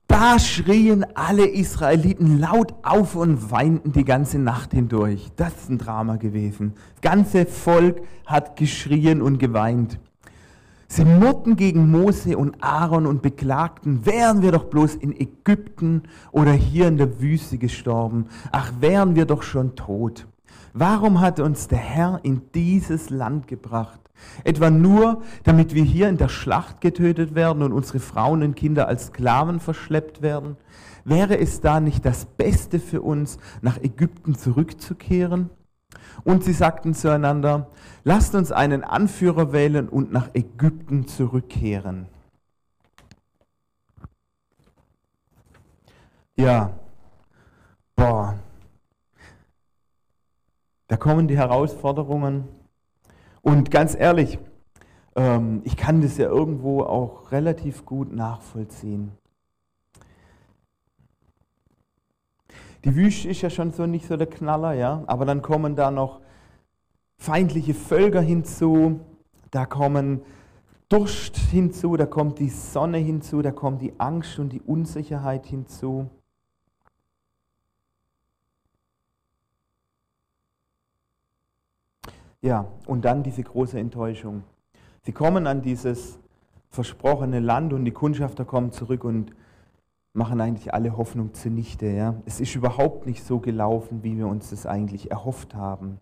Da 0.08 0.38
schrien 0.40 1.06
alle 1.14 1.46
Israeliten 1.46 2.40
laut 2.40 2.74
auf 2.82 3.14
und 3.14 3.52
weinten 3.52 3.92
die 3.92 4.04
ganze 4.04 4.40
Nacht 4.40 4.72
hindurch. 4.72 5.28
Das 5.36 5.54
ist 5.54 5.70
ein 5.70 5.78
Drama 5.78 6.16
gewesen. 6.16 6.72
Das 6.94 7.12
ganze 7.12 7.46
Volk 7.46 8.00
hat 8.26 8.56
geschrien 8.56 9.22
und 9.22 9.38
geweint. 9.38 10.00
Sie 10.88 11.04
murrten 11.04 11.54
gegen 11.54 11.88
Mose 11.88 12.36
und 12.36 12.64
Aaron 12.64 13.06
und 13.06 13.22
beklagten, 13.22 14.04
wären 14.04 14.42
wir 14.42 14.50
doch 14.50 14.64
bloß 14.64 14.96
in 14.96 15.14
Ägypten 15.14 16.02
oder 16.32 16.52
hier 16.52 16.88
in 16.88 16.96
der 16.96 17.20
Wüste 17.20 17.58
gestorben. 17.58 18.26
Ach, 18.50 18.72
wären 18.80 19.14
wir 19.14 19.26
doch 19.26 19.42
schon 19.42 19.76
tot. 19.76 20.26
Warum 20.80 21.20
hat 21.20 21.40
uns 21.40 21.66
der 21.66 21.78
Herr 21.78 22.20
in 22.22 22.52
dieses 22.54 23.10
Land 23.10 23.48
gebracht? 23.48 23.98
Etwa 24.44 24.70
nur, 24.70 25.22
damit 25.42 25.74
wir 25.74 25.82
hier 25.82 26.08
in 26.08 26.18
der 26.18 26.28
Schlacht 26.28 26.80
getötet 26.80 27.34
werden 27.34 27.64
und 27.64 27.72
unsere 27.72 27.98
Frauen 27.98 28.44
und 28.44 28.54
Kinder 28.54 28.86
als 28.86 29.06
Sklaven 29.06 29.58
verschleppt 29.58 30.22
werden? 30.22 30.56
Wäre 31.04 31.36
es 31.36 31.60
da 31.60 31.80
nicht 31.80 32.04
das 32.04 32.26
Beste 32.26 32.78
für 32.78 33.02
uns, 33.02 33.40
nach 33.60 33.78
Ägypten 33.78 34.36
zurückzukehren? 34.36 35.50
Und 36.22 36.44
sie 36.44 36.52
sagten 36.52 36.94
zueinander, 36.94 37.72
lasst 38.04 38.36
uns 38.36 38.52
einen 38.52 38.84
Anführer 38.84 39.52
wählen 39.52 39.88
und 39.88 40.12
nach 40.12 40.30
Ägypten 40.32 41.08
zurückkehren. 41.08 42.06
Ja, 46.36 46.70
boah, 47.96 48.38
da 50.88 50.96
kommen 50.96 51.28
die 51.28 51.36
Herausforderungen. 51.36 52.48
Und 53.42 53.70
ganz 53.70 53.94
ehrlich, 53.94 54.38
ähm, 55.14 55.60
ich 55.64 55.76
kann 55.76 56.00
das 56.00 56.18
ja 56.18 56.26
irgendwo 56.26 56.82
auch 56.82 57.30
relativ 57.30 57.84
gut 57.86 58.12
nachvollziehen. 58.12 59.12
Die 62.84 62.94
Wüste 62.94 63.28
ist 63.28 63.42
ja 63.42 63.50
schon 63.50 63.72
so 63.72 63.86
nicht 63.86 64.06
so 64.06 64.16
der 64.16 64.28
Knaller, 64.28 64.72
ja, 64.72 65.02
aber 65.06 65.24
dann 65.24 65.42
kommen 65.42 65.76
da 65.76 65.90
noch 65.90 66.20
feindliche 67.18 67.74
Völker 67.74 68.20
hinzu, 68.20 69.00
da 69.50 69.66
kommen 69.66 70.22
Durst 70.88 71.36
hinzu, 71.36 71.96
da 71.96 72.06
kommt 72.06 72.38
die 72.38 72.48
Sonne 72.48 72.98
hinzu, 72.98 73.42
da 73.42 73.50
kommt 73.50 73.82
die 73.82 73.98
Angst 73.98 74.38
und 74.38 74.50
die 74.50 74.62
Unsicherheit 74.62 75.44
hinzu. 75.44 76.08
Ja, 82.40 82.66
und 82.86 83.04
dann 83.04 83.22
diese 83.22 83.42
große 83.42 83.78
Enttäuschung. 83.78 84.44
Sie 85.02 85.12
kommen 85.12 85.46
an 85.46 85.62
dieses 85.62 86.18
versprochene 86.70 87.40
Land 87.40 87.72
und 87.72 87.84
die 87.84 87.90
Kundschafter 87.90 88.44
kommen 88.44 88.70
zurück 88.72 89.04
und 89.04 89.32
machen 90.12 90.40
eigentlich 90.40 90.72
alle 90.72 90.96
Hoffnung 90.96 91.34
zunichte. 91.34 91.86
Ja? 91.86 92.14
Es 92.26 92.40
ist 92.40 92.54
überhaupt 92.54 93.06
nicht 93.06 93.24
so 93.24 93.40
gelaufen, 93.40 94.02
wie 94.02 94.16
wir 94.16 94.26
uns 94.26 94.50
das 94.50 94.66
eigentlich 94.66 95.10
erhofft 95.10 95.54
haben. 95.54 96.00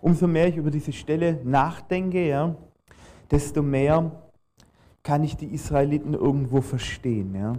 Umso 0.00 0.26
mehr 0.26 0.48
ich 0.48 0.56
über 0.56 0.70
diese 0.70 0.92
Stelle 0.92 1.40
nachdenke, 1.44 2.26
ja, 2.26 2.56
desto 3.30 3.62
mehr 3.62 4.10
kann 5.02 5.22
ich 5.22 5.36
die 5.36 5.52
Israeliten 5.52 6.14
irgendwo 6.14 6.62
verstehen. 6.62 7.34
Ja. 7.34 7.52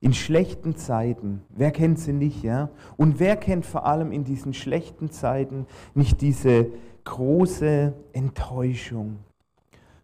In 0.00 0.12
schlechten 0.12 0.76
Zeiten, 0.76 1.42
wer 1.48 1.70
kennt 1.70 1.98
sie 1.98 2.12
nicht, 2.12 2.42
ja? 2.42 2.70
Und 2.96 3.18
wer 3.18 3.36
kennt 3.36 3.66
vor 3.66 3.86
allem 3.86 4.12
in 4.12 4.24
diesen 4.24 4.54
schlechten 4.54 5.10
Zeiten 5.10 5.66
nicht 5.94 6.20
diese 6.20 6.68
große 7.04 7.94
Enttäuschung? 8.12 9.18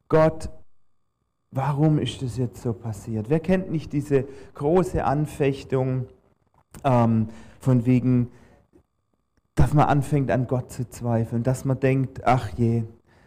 Gott, 0.09 0.51
warum 1.51 1.99
ist 1.99 2.23
das 2.23 2.37
jetzt 2.37 2.63
so 2.63 2.73
passiert? 2.73 3.31
Wer 3.31 3.41
kennt 3.41 3.71
nicht 3.71 3.93
diese 3.93 4.27
große 4.55 5.05
Anfechtung 5.05 6.07
ähm, 6.85 7.29
von 7.61 7.87
wegen, 7.87 8.31
dass 9.55 9.75
man 9.75 9.87
anfängt 9.87 10.31
an 10.31 10.47
Gott 10.47 10.73
zu 10.73 10.89
zweifeln, 10.89 11.43
dass 11.43 11.65
man 11.65 11.79
denkt, 11.79 12.25
ach 12.25 12.49
je, 12.57 12.85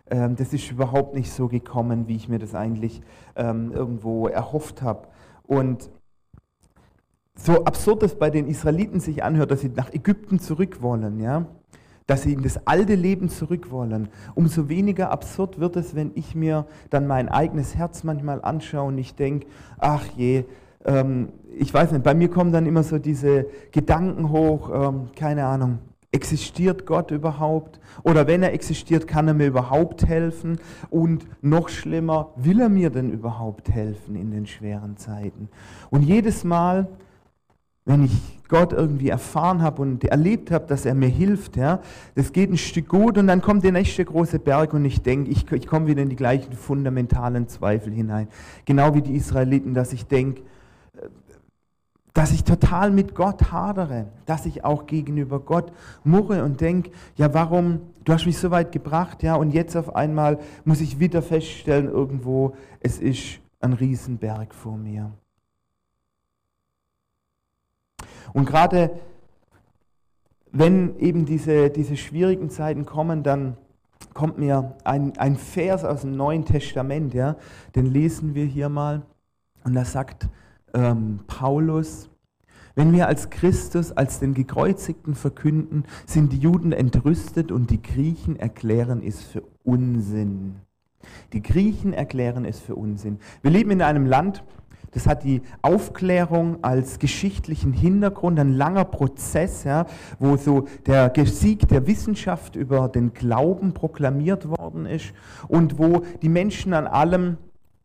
ähm, 0.07 0.35
das 0.35 0.53
ist 0.53 0.71
überhaupt 0.71 1.13
nicht 1.13 1.31
so 1.31 1.47
gekommen, 1.47 2.07
wie 2.07 2.15
ich 2.15 2.29
mir 2.29 2.39
das 2.39 2.55
eigentlich 2.55 3.01
ähm, 3.35 3.71
irgendwo 3.71 4.27
erhofft 4.27 4.81
habe. 4.81 5.07
Und 5.43 5.89
so 7.35 7.65
absurd 7.65 8.03
es 8.03 8.15
bei 8.15 8.29
den 8.29 8.47
Israeliten 8.47 8.99
sich 8.99 9.23
anhört, 9.23 9.51
dass 9.51 9.61
sie 9.61 9.69
nach 9.69 9.93
Ägypten 9.93 10.39
zurück 10.39 10.81
wollen, 10.81 11.19
ja, 11.19 11.45
dass 12.07 12.23
sie 12.23 12.33
in 12.33 12.43
das 12.43 12.67
alte 12.67 12.95
Leben 12.95 13.29
zurück 13.29 13.71
wollen, 13.71 14.09
umso 14.35 14.69
weniger 14.69 15.11
absurd 15.11 15.59
wird 15.59 15.75
es, 15.75 15.95
wenn 15.95 16.11
ich 16.15 16.35
mir 16.35 16.65
dann 16.89 17.07
mein 17.07 17.29
eigenes 17.29 17.75
Herz 17.75 18.03
manchmal 18.03 18.41
anschaue 18.41 18.87
und 18.87 18.97
ich 18.97 19.15
denke, 19.15 19.47
ach 19.77 20.05
je, 20.15 20.45
ähm, 20.85 21.29
ich 21.57 21.73
weiß 21.73 21.91
nicht, 21.91 22.03
bei 22.03 22.13
mir 22.13 22.29
kommen 22.29 22.51
dann 22.51 22.65
immer 22.65 22.83
so 22.83 22.99
diese 22.99 23.47
Gedanken 23.71 24.29
hoch, 24.29 24.69
ähm, 24.73 25.09
keine 25.15 25.45
Ahnung, 25.45 25.79
existiert 26.15 26.85
Gott 26.85 27.11
überhaupt? 27.11 27.79
Oder 28.03 28.25
wenn 28.25 28.41
er 28.41 28.53
existiert, 28.53 29.07
kann 29.07 29.27
er 29.27 29.33
mir 29.33 29.47
überhaupt 29.47 30.07
helfen? 30.07 30.59
Und 30.89 31.25
noch 31.43 31.67
schlimmer, 31.67 32.31
will 32.37 32.61
er 32.61 32.69
mir 32.69 32.89
denn 32.89 33.11
überhaupt 33.11 33.69
helfen 33.69 34.15
in 34.15 34.31
den 34.31 34.45
schweren 34.45 34.95
Zeiten? 34.95 35.49
Und 35.89 36.03
jedes 36.03 36.43
Mal, 36.45 36.87
wenn 37.85 38.03
ich 38.03 38.11
Gott 38.47 38.73
irgendwie 38.73 39.09
erfahren 39.09 39.61
habe 39.61 39.81
und 39.81 40.03
erlebt 40.03 40.51
habe, 40.51 40.65
dass 40.67 40.85
er 40.85 40.93
mir 40.93 41.09
hilft, 41.09 41.55
ja, 41.55 41.79
das 42.15 42.31
geht 42.31 42.51
ein 42.51 42.57
Stück 42.57 42.89
gut 42.89 43.17
und 43.17 43.27
dann 43.27 43.41
kommt 43.41 43.63
der 43.63 43.71
nächste 43.71 44.05
große 44.05 44.39
Berg 44.39 44.73
und 44.73 44.85
ich 44.85 45.01
denke, 45.01 45.31
ich, 45.31 45.51
ich 45.51 45.67
komme 45.67 45.87
wieder 45.87 46.01
in 46.01 46.09
die 46.09 46.15
gleichen 46.15 46.53
fundamentalen 46.53 47.47
Zweifel 47.47 47.93
hinein. 47.93 48.27
Genau 48.65 48.93
wie 48.93 49.01
die 49.01 49.15
Israeliten, 49.15 49.73
dass 49.73 49.93
ich 49.93 50.05
denke, 50.05 50.41
dass 52.13 52.31
ich 52.31 52.43
total 52.43 52.91
mit 52.91 53.13
Gott 53.13 53.51
hadere, 53.51 54.07
dass 54.25 54.45
ich 54.45 54.63
auch 54.63 54.85
gegenüber 54.85 55.39
Gott 55.39 55.71
murre 56.03 56.43
und 56.43 56.61
denke, 56.61 56.91
ja, 57.17 57.33
warum, 57.33 57.81
du 58.05 58.13
hast 58.13 58.25
mich 58.25 58.37
so 58.37 58.51
weit 58.51 58.71
gebracht, 58.71 59.21
ja, 59.21 59.35
und 59.35 59.51
jetzt 59.51 59.75
auf 59.75 59.95
einmal 59.95 60.39
muss 60.63 60.81
ich 60.81 60.99
wieder 60.99 61.21
feststellen 61.21 61.89
irgendwo, 61.89 62.55
es 62.79 62.99
ist 62.99 63.39
ein 63.59 63.73
Riesenberg 63.73 64.55
vor 64.55 64.77
mir. 64.77 65.11
Und 68.35 68.43
gerade 68.43 68.91
wenn 70.51 70.99
eben 70.99 71.25
diese, 71.25 71.69
diese 71.69 71.95
schwierigen 71.95 72.49
Zeiten 72.49 72.85
kommen, 72.85 73.23
dann 73.23 73.55
kommt 74.13 74.37
mir 74.37 74.75
ein, 74.83 75.17
ein 75.17 75.37
Vers 75.37 75.85
aus 75.85 76.01
dem 76.01 76.17
Neuen 76.17 76.43
Testament, 76.43 77.13
ja, 77.13 77.37
den 77.75 77.85
lesen 77.85 78.35
wir 78.35 78.43
hier 78.43 78.67
mal. 78.67 79.03
Und 79.63 79.73
da 79.73 79.85
sagt 79.85 80.27
ähm, 80.73 81.21
Paulus, 81.27 82.09
wenn 82.75 82.91
wir 82.91 83.07
als 83.07 83.29
Christus, 83.29 83.93
als 83.93 84.19
den 84.19 84.33
Gekreuzigten 84.33 85.15
verkünden, 85.15 85.85
sind 86.05 86.33
die 86.33 86.39
Juden 86.39 86.73
entrüstet 86.73 87.53
und 87.53 87.69
die 87.69 87.81
Griechen 87.81 88.35
erklären 88.35 89.01
es 89.01 89.23
für 89.23 89.43
Unsinn. 89.63 90.55
Die 91.31 91.41
Griechen 91.41 91.93
erklären 91.93 92.43
es 92.43 92.59
für 92.59 92.75
Unsinn. 92.75 93.19
Wir 93.41 93.51
leben 93.51 93.71
in 93.71 93.81
einem 93.81 94.05
Land, 94.05 94.43
das 94.95 95.07
hat 95.07 95.25
die 95.25 95.41
Aufklärung 95.61 96.63
als 96.63 96.99
geschichtlichen 96.99 97.73
Hintergrund, 97.73 98.39
ein 98.39 98.53
langer 98.53 98.85
Prozess, 98.85 99.65
ja, 99.65 99.85
wo 100.19 100.37
so 100.37 100.67
der 100.87 101.11
Sieg 101.25 101.67
der 101.67 101.85
Wissenschaft 101.85 102.55
über 102.55 102.87
den 102.87 103.13
Glauben 103.13 103.73
proklamiert 103.73 104.47
worden 104.47 104.85
ist 104.85 105.13
und 105.49 105.77
wo 105.77 106.03
die 106.21 106.29
Menschen 106.29 106.73
an 106.73 106.87
allem 106.87 107.37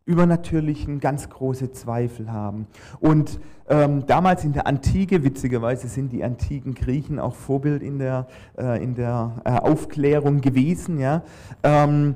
Übernatürlichen 0.07 1.01
ganz 1.01 1.29
große 1.29 1.73
Zweifel 1.73 2.33
haben. 2.33 2.69
Und 3.01 3.41
ähm, 3.69 4.07
damals 4.07 4.45
in 4.45 4.53
der 4.53 4.69
Antike, 4.69 5.25
witzigerweise 5.25 5.89
sind 5.89 6.13
die 6.13 6.23
antiken 6.23 6.75
Griechen 6.75 7.19
auch 7.19 7.35
Vorbild 7.35 7.83
in 7.83 7.99
der, 7.99 8.29
äh, 8.57 8.83
in 8.83 8.95
der 8.95 9.43
äh, 9.45 9.51
Aufklärung 9.51 10.41
gewesen, 10.41 11.01
ja, 11.01 11.23
ähm, 11.65 12.15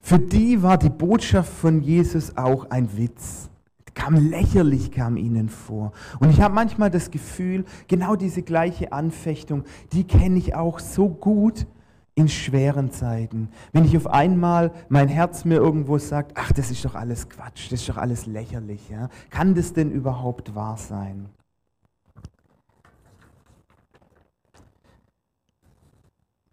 für 0.00 0.18
die 0.18 0.62
war 0.62 0.78
die 0.78 0.90
Botschaft 0.90 1.52
von 1.52 1.80
Jesus 1.80 2.36
auch 2.36 2.70
ein 2.70 2.96
Witz 2.96 3.51
kam 3.94 4.14
lächerlich, 4.14 4.90
kam 4.90 5.16
ihnen 5.16 5.48
vor. 5.48 5.92
Und 6.20 6.30
ich 6.30 6.40
habe 6.40 6.54
manchmal 6.54 6.90
das 6.90 7.10
Gefühl, 7.10 7.64
genau 7.88 8.16
diese 8.16 8.42
gleiche 8.42 8.92
Anfechtung, 8.92 9.64
die 9.92 10.04
kenne 10.04 10.38
ich 10.38 10.54
auch 10.54 10.78
so 10.78 11.08
gut 11.08 11.66
in 12.14 12.28
schweren 12.28 12.90
Zeiten. 12.90 13.48
Wenn 13.72 13.84
ich 13.84 13.96
auf 13.96 14.06
einmal 14.06 14.72
mein 14.88 15.08
Herz 15.08 15.44
mir 15.44 15.56
irgendwo 15.56 15.98
sagt, 15.98 16.32
ach, 16.34 16.52
das 16.52 16.70
ist 16.70 16.84
doch 16.84 16.94
alles 16.94 17.28
Quatsch, 17.28 17.72
das 17.72 17.80
ist 17.80 17.88
doch 17.88 17.96
alles 17.96 18.26
lächerlich. 18.26 18.88
Ja? 18.90 19.08
Kann 19.30 19.54
das 19.54 19.72
denn 19.72 19.90
überhaupt 19.90 20.54
wahr 20.54 20.76
sein? 20.76 21.28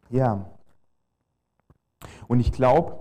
Ja. 0.09 0.49
Und 2.27 2.39
ich 2.39 2.51
glaube, 2.51 2.99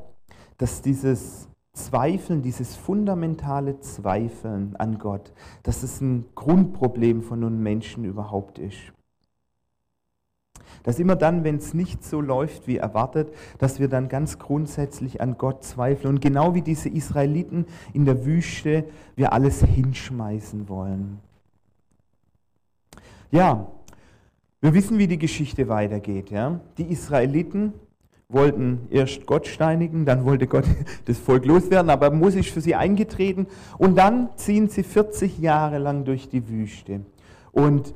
dass 0.59 0.83
dieses 0.83 1.48
Zweifeln, 1.79 2.43
dieses 2.43 2.75
fundamentale 2.75 3.81
Zweifeln 3.81 4.77
an 4.77 4.99
Gott, 4.99 5.33
dass 5.63 5.83
es 5.83 6.01
ein 6.01 6.27
Grundproblem 6.35 7.23
von 7.23 7.45
uns 7.45 7.59
Menschen 7.61 8.05
überhaupt 8.05 8.59
ist. 8.59 8.93
Dass 10.83 10.99
immer 10.99 11.17
dann, 11.17 11.45
wenn 11.45 11.57
es 11.57 11.75
nicht 11.75 12.05
so 12.05 12.21
läuft 12.21 12.67
wie 12.67 12.77
erwartet, 12.77 13.33
dass 13.59 13.81
wir 13.81 13.89
dann 13.89 14.09
ganz 14.09 14.39
grundsätzlich 14.39 15.21
an 15.21 15.39
Gott 15.39 15.65
zweifeln 15.65 16.15
und 16.15 16.21
genau 16.21 16.55
wie 16.55 16.63
diese 16.63 16.89
Israeliten 16.89 17.67
in 17.93 18.05
der 18.05 18.25
Wüste 18.25 18.85
wir 19.17 19.33
alles 19.33 19.63
hinschmeißen 19.63 20.69
wollen. 20.69 21.21
Ja, 23.31 23.69
wir 24.61 24.75
wissen, 24.75 24.99
wie 24.99 25.07
die 25.07 25.19
Geschichte 25.19 25.69
weitergeht. 25.69 26.31
Ja? 26.31 26.61
Die 26.79 26.91
Israeliten 26.91 27.75
wollten 28.31 28.89
erst 28.91 29.25
Gott 29.25 29.47
steinigen, 29.47 30.05
dann 30.05 30.27
wollte 30.27 30.47
Gott 30.47 30.67
das 31.07 31.17
Volk 31.17 31.47
loswerden, 31.47 31.89
aber 31.89 32.11
Mose 32.11 32.41
ist 32.41 32.51
für 32.51 32.61
sie 32.61 32.75
eingetreten 32.75 33.47
und 33.79 33.97
dann 33.97 34.29
ziehen 34.37 34.69
sie 34.69 34.83
40 34.83 35.39
Jahre 35.39 35.79
lang 35.79 36.05
durch 36.05 36.29
die 36.29 36.47
Wüste. 36.47 37.01
Und 37.53 37.95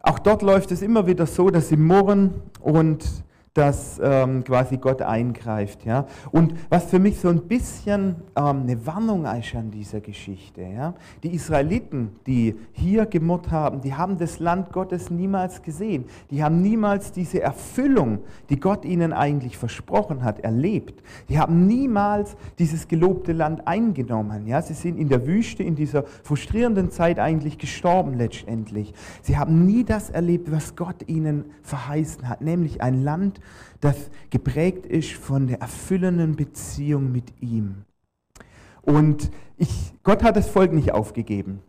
auch 0.00 0.18
dort 0.18 0.42
läuft 0.42 0.72
es 0.72 0.82
immer 0.82 1.06
wieder 1.06 1.24
so, 1.24 1.48
dass 1.48 1.70
sie 1.70 1.78
murren 1.78 2.34
und 2.60 3.24
dass 3.54 4.00
ähm, 4.02 4.44
quasi 4.44 4.78
Gott 4.78 5.02
eingreift. 5.02 5.84
Ja? 5.84 6.06
Und 6.30 6.54
was 6.70 6.86
für 6.86 6.98
mich 6.98 7.20
so 7.20 7.28
ein 7.28 7.42
bisschen 7.42 8.16
ähm, 8.34 8.62
eine 8.62 8.86
Warnung 8.86 9.26
ist 9.26 9.54
an 9.54 9.70
dieser 9.70 10.00
Geschichte. 10.00 10.62
Ja? 10.62 10.94
Die 11.22 11.34
Israeliten, 11.34 12.16
die 12.26 12.54
hier 12.72 13.04
gemurrt 13.04 13.50
haben, 13.50 13.82
die 13.82 13.92
haben 13.92 14.16
das 14.16 14.38
Land 14.38 14.72
Gottes 14.72 15.10
niemals 15.10 15.60
gesehen. 15.60 16.06
Die 16.30 16.42
haben 16.42 16.62
niemals 16.62 17.12
diese 17.12 17.42
Erfüllung, 17.42 18.20
die 18.48 18.58
Gott 18.58 18.86
ihnen 18.86 19.12
eigentlich 19.12 19.58
versprochen 19.58 20.24
hat, 20.24 20.40
erlebt. 20.40 21.02
Die 21.28 21.38
haben 21.38 21.66
niemals 21.66 22.36
dieses 22.58 22.88
gelobte 22.88 23.34
Land 23.34 23.68
eingenommen. 23.68 24.46
Ja? 24.46 24.62
Sie 24.62 24.74
sind 24.74 24.98
in 24.98 25.10
der 25.10 25.26
Wüste, 25.26 25.62
in 25.62 25.74
dieser 25.74 26.04
frustrierenden 26.04 26.90
Zeit 26.90 27.18
eigentlich 27.18 27.58
gestorben 27.58 28.14
letztendlich. 28.14 28.94
Sie 29.20 29.36
haben 29.36 29.66
nie 29.66 29.84
das 29.84 30.08
erlebt, 30.08 30.50
was 30.50 30.74
Gott 30.74 31.06
ihnen 31.06 31.44
verheißen 31.62 32.30
hat, 32.30 32.40
nämlich 32.40 32.80
ein 32.80 33.04
Land, 33.04 33.41
das 33.80 34.10
geprägt 34.30 34.86
ist 34.86 35.12
von 35.12 35.46
der 35.46 35.60
erfüllenden 35.60 36.36
Beziehung 36.36 37.12
mit 37.12 37.32
ihm. 37.40 37.84
Und 38.82 39.30
ich, 39.56 39.94
Gott 40.02 40.22
hat 40.22 40.36
das 40.36 40.48
Volk 40.48 40.72
nicht 40.72 40.92
aufgegeben. 40.92 41.60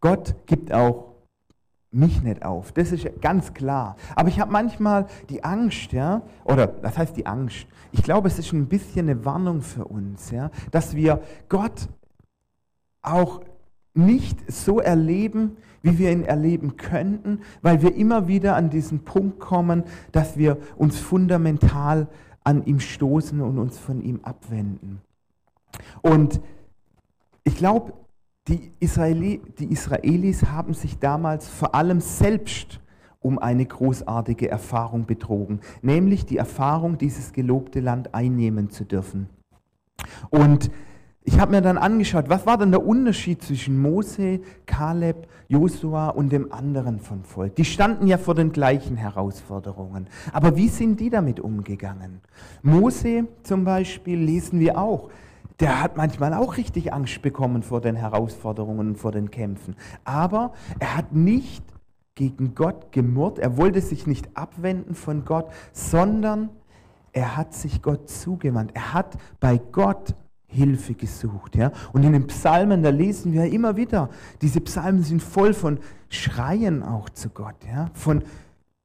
Gott 0.00 0.34
gibt 0.46 0.72
auch 0.72 1.14
mich 1.90 2.22
nicht 2.22 2.44
auf. 2.44 2.72
Das 2.72 2.92
ist 2.92 3.06
ganz 3.20 3.54
klar. 3.54 3.96
Aber 4.14 4.28
ich 4.28 4.40
habe 4.40 4.52
manchmal 4.52 5.06
die 5.30 5.42
Angst, 5.42 5.92
ja, 5.92 6.22
oder 6.44 6.74
was 6.82 6.98
heißt 6.98 7.16
die 7.16 7.26
Angst? 7.26 7.66
Ich 7.92 8.02
glaube, 8.02 8.28
es 8.28 8.38
ist 8.38 8.52
ein 8.52 8.68
bisschen 8.68 9.08
eine 9.08 9.24
Warnung 9.24 9.62
für 9.62 9.84
uns, 9.84 10.30
ja, 10.30 10.50
dass 10.70 10.94
wir 10.94 11.22
Gott 11.48 11.88
auch 13.02 13.40
nicht 13.98 14.50
so 14.50 14.80
erleben, 14.80 15.56
wie 15.82 15.98
wir 15.98 16.10
ihn 16.10 16.24
erleben 16.24 16.76
könnten, 16.76 17.40
weil 17.62 17.82
wir 17.82 17.94
immer 17.94 18.28
wieder 18.28 18.56
an 18.56 18.70
diesen 18.70 19.00
Punkt 19.00 19.38
kommen, 19.40 19.84
dass 20.12 20.36
wir 20.36 20.58
uns 20.76 20.98
fundamental 20.98 22.08
an 22.44 22.64
ihm 22.64 22.80
stoßen 22.80 23.40
und 23.40 23.58
uns 23.58 23.78
von 23.78 24.00
ihm 24.00 24.20
abwenden. 24.22 25.00
Und 26.00 26.40
ich 27.44 27.56
glaube, 27.56 27.92
die, 28.48 28.72
Israeli, 28.80 29.42
die 29.58 29.70
Israelis 29.70 30.44
haben 30.44 30.72
sich 30.72 30.98
damals 30.98 31.48
vor 31.48 31.74
allem 31.74 32.00
selbst 32.00 32.80
um 33.20 33.38
eine 33.38 33.66
großartige 33.66 34.48
Erfahrung 34.48 35.04
betrogen, 35.04 35.60
nämlich 35.82 36.24
die 36.24 36.38
Erfahrung, 36.38 36.98
dieses 36.98 37.32
gelobte 37.32 37.80
Land 37.80 38.14
einnehmen 38.14 38.70
zu 38.70 38.84
dürfen. 38.84 39.28
Und 40.30 40.70
ich 41.28 41.38
habe 41.38 41.50
mir 41.50 41.60
dann 41.60 41.76
angeschaut, 41.76 42.30
was 42.30 42.46
war 42.46 42.56
denn 42.56 42.70
der 42.70 42.86
Unterschied 42.86 43.42
zwischen 43.42 43.78
Mose, 43.78 44.40
Kaleb, 44.64 45.28
Josua 45.46 46.08
und 46.08 46.32
dem 46.32 46.50
anderen 46.54 47.00
von 47.00 47.22
Volk? 47.22 47.54
Die 47.56 47.66
standen 47.66 48.06
ja 48.06 48.16
vor 48.16 48.34
den 48.34 48.50
gleichen 48.50 48.96
Herausforderungen. 48.96 50.06
Aber 50.32 50.56
wie 50.56 50.68
sind 50.68 51.00
die 51.00 51.10
damit 51.10 51.38
umgegangen? 51.38 52.22
Mose 52.62 53.26
zum 53.42 53.64
Beispiel 53.64 54.18
lesen 54.18 54.58
wir 54.58 54.78
auch. 54.78 55.10
Der 55.60 55.82
hat 55.82 55.98
manchmal 55.98 56.32
auch 56.32 56.56
richtig 56.56 56.94
Angst 56.94 57.20
bekommen 57.20 57.62
vor 57.62 57.82
den 57.82 57.94
Herausforderungen 57.94 58.96
vor 58.96 59.12
den 59.12 59.30
Kämpfen. 59.30 59.76
Aber 60.04 60.54
er 60.78 60.96
hat 60.96 61.12
nicht 61.12 61.62
gegen 62.14 62.54
Gott 62.54 62.90
gemurrt. 62.90 63.38
Er 63.38 63.58
wollte 63.58 63.82
sich 63.82 64.06
nicht 64.06 64.34
abwenden 64.34 64.94
von 64.94 65.26
Gott, 65.26 65.50
sondern 65.74 66.48
er 67.12 67.36
hat 67.36 67.52
sich 67.52 67.82
Gott 67.82 68.08
zugewandt. 68.08 68.70
Er 68.72 68.94
hat 68.94 69.18
bei 69.40 69.58
Gott 69.58 70.14
Hilfe 70.48 70.94
gesucht. 70.94 71.56
Ja? 71.56 71.72
Und 71.92 72.02
in 72.02 72.12
den 72.12 72.26
Psalmen, 72.26 72.82
da 72.82 72.88
lesen 72.88 73.32
wir 73.32 73.44
immer 73.44 73.76
wieder, 73.76 74.08
diese 74.40 74.60
Psalmen 74.60 75.02
sind 75.02 75.22
voll 75.22 75.52
von 75.52 75.78
Schreien 76.08 76.82
auch 76.82 77.10
zu 77.10 77.28
Gott. 77.28 77.56
Ja? 77.66 77.90
Von, 77.92 78.22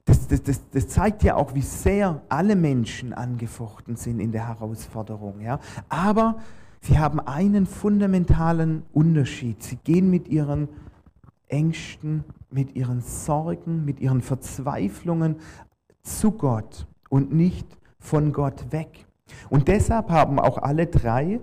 das, 0.05 0.27
das, 0.27 0.43
das, 0.43 0.61
das 0.69 0.87
zeigt 0.89 1.23
ja 1.23 1.35
auch, 1.35 1.55
wie 1.55 1.61
sehr 1.61 2.21
alle 2.27 2.57
Menschen 2.57 3.13
angefochten 3.13 3.95
sind 3.95 4.19
in 4.19 4.33
der 4.33 4.47
Herausforderung. 4.47 5.39
Ja? 5.39 5.59
Aber 5.87 6.39
sie 6.81 6.99
haben 6.99 7.21
einen 7.21 7.65
fundamentalen 7.65 8.83
Unterschied. 8.91 9.63
Sie 9.63 9.77
gehen 9.77 10.09
mit 10.09 10.27
ihren 10.27 10.67
Ängsten, 11.47 12.25
mit 12.51 12.75
ihren 12.75 13.01
Sorgen, 13.01 13.85
mit 13.85 14.01
ihren 14.01 14.21
Verzweiflungen 14.21 15.37
zu 16.01 16.31
Gott 16.31 16.87
und 17.09 17.33
nicht 17.33 17.67
von 17.99 18.33
Gott 18.33 18.71
weg. 18.71 19.05
Und 19.49 19.67
deshalb 19.67 20.09
haben 20.09 20.39
auch 20.39 20.57
alle 20.57 20.87
drei 20.87 21.39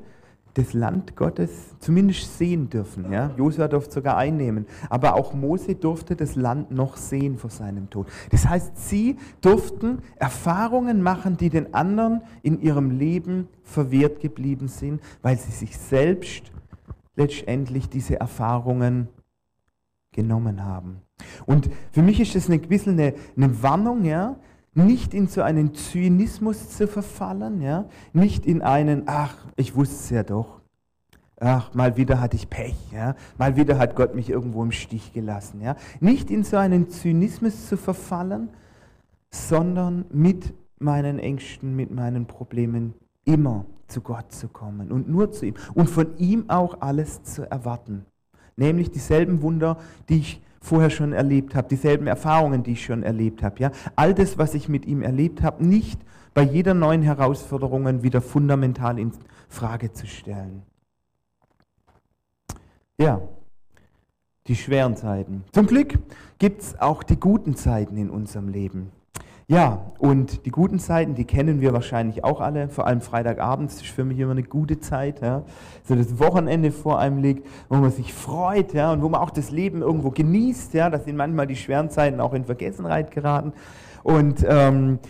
das 0.54 0.72
Land 0.72 1.16
Gottes 1.16 1.76
zumindest 1.78 2.36
sehen 2.38 2.68
dürfen. 2.68 3.12
Ja? 3.12 3.30
Josua 3.36 3.68
durfte 3.68 3.94
sogar 3.94 4.16
einnehmen, 4.16 4.66
aber 4.88 5.14
auch 5.14 5.32
Mose 5.32 5.74
durfte 5.74 6.16
das 6.16 6.34
Land 6.34 6.70
noch 6.70 6.96
sehen 6.96 7.36
vor 7.36 7.50
seinem 7.50 7.88
Tod. 7.88 8.08
Das 8.30 8.48
heißt, 8.48 8.76
sie 8.76 9.16
durften 9.40 9.98
Erfahrungen 10.16 11.02
machen, 11.02 11.36
die 11.36 11.50
den 11.50 11.72
anderen 11.74 12.22
in 12.42 12.60
ihrem 12.60 12.90
Leben 12.90 13.48
verwehrt 13.62 14.20
geblieben 14.20 14.68
sind, 14.68 15.00
weil 15.22 15.38
sie 15.38 15.52
sich 15.52 15.76
selbst 15.78 16.50
letztendlich 17.14 17.88
diese 17.88 18.18
Erfahrungen 18.18 19.08
genommen 20.12 20.64
haben. 20.64 21.02
Und 21.46 21.70
für 21.92 22.02
mich 22.02 22.20
ist 22.20 22.34
das 22.34 22.48
ein 22.48 22.60
eine, 22.62 23.14
eine 23.36 23.62
Warnung, 23.62 24.04
ja, 24.04 24.36
nicht 24.74 25.14
in 25.14 25.26
so 25.26 25.42
einen 25.42 25.74
Zynismus 25.74 26.70
zu 26.70 26.86
verfallen, 26.86 27.60
ja? 27.60 27.86
nicht 28.12 28.46
in 28.46 28.62
einen, 28.62 29.04
ach, 29.06 29.46
ich 29.56 29.74
wusste 29.74 29.96
es 29.96 30.10
ja 30.10 30.22
doch, 30.22 30.60
ach, 31.40 31.74
mal 31.74 31.96
wieder 31.96 32.20
hatte 32.20 32.36
ich 32.36 32.48
Pech, 32.48 32.76
ja? 32.92 33.14
mal 33.38 33.56
wieder 33.56 33.78
hat 33.78 33.96
Gott 33.96 34.14
mich 34.14 34.30
irgendwo 34.30 34.62
im 34.62 34.72
Stich 34.72 35.12
gelassen. 35.12 35.60
Ja? 35.60 35.76
Nicht 36.00 36.30
in 36.30 36.44
so 36.44 36.56
einen 36.56 36.88
Zynismus 36.88 37.68
zu 37.68 37.76
verfallen, 37.76 38.50
sondern 39.30 40.04
mit 40.12 40.54
meinen 40.78 41.18
Ängsten, 41.18 41.76
mit 41.76 41.90
meinen 41.90 42.26
Problemen 42.26 42.94
immer 43.24 43.66
zu 43.86 44.00
Gott 44.00 44.32
zu 44.32 44.48
kommen 44.48 44.92
und 44.92 45.08
nur 45.08 45.32
zu 45.32 45.46
ihm 45.46 45.54
und 45.74 45.88
von 45.90 46.16
ihm 46.18 46.48
auch 46.48 46.80
alles 46.80 47.22
zu 47.22 47.50
erwarten. 47.50 48.06
Nämlich 48.56 48.90
dieselben 48.90 49.42
Wunder, 49.42 49.78
die 50.08 50.18
ich 50.18 50.42
vorher 50.60 50.90
schon 50.90 51.12
erlebt 51.12 51.54
habe, 51.54 51.68
dieselben 51.68 52.06
Erfahrungen, 52.06 52.62
die 52.62 52.72
ich 52.72 52.84
schon 52.84 53.02
erlebt 53.02 53.42
habe. 53.42 53.58
Ja? 53.60 53.70
All 53.96 54.14
das, 54.14 54.38
was 54.38 54.54
ich 54.54 54.68
mit 54.68 54.86
ihm 54.86 55.02
erlebt 55.02 55.42
habe, 55.42 55.64
nicht 55.64 56.00
bei 56.34 56.42
jeder 56.42 56.74
neuen 56.74 57.02
Herausforderung 57.02 58.02
wieder 58.02 58.20
fundamental 58.20 58.98
in 58.98 59.12
Frage 59.48 59.92
zu 59.92 60.06
stellen. 60.06 60.62
Ja, 62.98 63.22
die 64.46 64.56
schweren 64.56 64.96
Zeiten. 64.96 65.44
Zum 65.52 65.66
Glück 65.66 65.98
gibt 66.38 66.62
es 66.62 66.80
auch 66.80 67.02
die 67.02 67.18
guten 67.18 67.56
Zeiten 67.56 67.96
in 67.96 68.10
unserem 68.10 68.48
Leben. 68.48 68.92
Ja, 69.50 69.90
und 69.98 70.46
die 70.46 70.52
guten 70.52 70.78
Zeiten, 70.78 71.16
die 71.16 71.24
kennen 71.24 71.60
wir 71.60 71.72
wahrscheinlich 71.72 72.22
auch 72.22 72.40
alle, 72.40 72.68
vor 72.68 72.86
allem 72.86 73.00
Freitagabends 73.00 73.82
ist 73.82 73.86
für 73.86 74.04
mich 74.04 74.16
immer 74.20 74.30
eine 74.30 74.44
gute 74.44 74.78
Zeit, 74.78 75.22
ja. 75.22 75.42
so 75.82 75.96
das 75.96 76.20
Wochenende 76.20 76.70
vor 76.70 77.00
einem 77.00 77.18
liegt, 77.18 77.48
wo 77.68 77.74
man 77.78 77.90
sich 77.90 78.14
freut 78.14 78.74
ja, 78.74 78.92
und 78.92 79.02
wo 79.02 79.08
man 79.08 79.20
auch 79.20 79.30
das 79.30 79.50
Leben 79.50 79.82
irgendwo 79.82 80.10
genießt. 80.10 80.72
Ja. 80.74 80.88
Das 80.88 81.04
sind 81.04 81.16
manchmal 81.16 81.48
die 81.48 81.56
schweren 81.56 81.90
Zeiten 81.90 82.20
auch 82.20 82.32
in 82.32 82.44
Vergessenheit 82.44 83.10
geraten. 83.10 83.52
Und 84.04 84.46
ähm, 84.48 85.00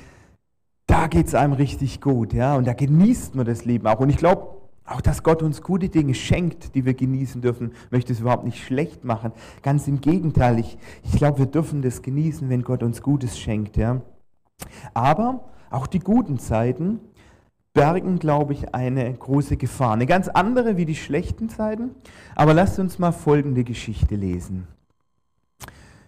da 0.86 1.06
geht 1.08 1.26
es 1.26 1.34
einem 1.34 1.52
richtig 1.52 2.00
gut 2.00 2.32
ja, 2.32 2.56
und 2.56 2.66
da 2.66 2.72
genießt 2.72 3.34
man 3.34 3.44
das 3.44 3.66
Leben 3.66 3.86
auch. 3.88 4.00
Und 4.00 4.08
ich 4.08 4.16
glaube, 4.16 4.56
auch 4.86 5.02
dass 5.02 5.22
Gott 5.22 5.42
uns 5.42 5.60
gute 5.60 5.90
Dinge 5.90 6.14
schenkt, 6.14 6.74
die 6.74 6.86
wir 6.86 6.94
genießen 6.94 7.42
dürfen, 7.42 7.72
möchte 7.90 8.14
es 8.14 8.20
überhaupt 8.20 8.44
nicht 8.44 8.64
schlecht 8.64 9.04
machen. 9.04 9.32
Ganz 9.62 9.86
im 9.86 10.00
Gegenteil, 10.00 10.58
ich, 10.58 10.78
ich 11.04 11.18
glaube, 11.18 11.40
wir 11.40 11.46
dürfen 11.46 11.82
das 11.82 12.00
genießen, 12.00 12.48
wenn 12.48 12.62
Gott 12.62 12.82
uns 12.82 13.02
Gutes 13.02 13.38
schenkt. 13.38 13.76
Ja. 13.76 14.00
Aber 14.94 15.44
auch 15.70 15.86
die 15.86 16.00
guten 16.00 16.38
Zeiten 16.38 17.00
bergen, 17.72 18.18
glaube 18.18 18.52
ich, 18.52 18.74
eine 18.74 19.12
große 19.12 19.56
Gefahr. 19.56 19.92
Eine 19.92 20.06
ganz 20.06 20.28
andere 20.28 20.76
wie 20.76 20.84
die 20.84 20.96
schlechten 20.96 21.48
Zeiten. 21.48 21.90
Aber 22.34 22.54
lasst 22.54 22.78
uns 22.78 22.98
mal 22.98 23.12
folgende 23.12 23.64
Geschichte 23.64 24.16
lesen. 24.16 24.66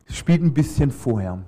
Es 0.09 0.17
spielt 0.17 0.43
ein 0.43 0.55
bisschen 0.55 0.91
vorher. 0.91 1.45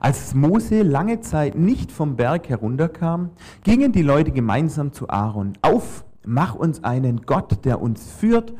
Als 0.00 0.34
Mose 0.34 0.82
lange 0.82 1.20
Zeit 1.20 1.56
nicht 1.56 1.92
vom 1.92 2.16
Berg 2.16 2.48
herunterkam, 2.48 3.30
gingen 3.62 3.92
die 3.92 4.02
Leute 4.02 4.30
gemeinsam 4.30 4.92
zu 4.92 5.08
Aaron. 5.08 5.52
Auf, 5.62 6.04
mach 6.24 6.54
uns 6.54 6.82
einen 6.84 7.22
Gott, 7.22 7.64
der 7.64 7.80
uns 7.80 8.10
führt 8.10 8.52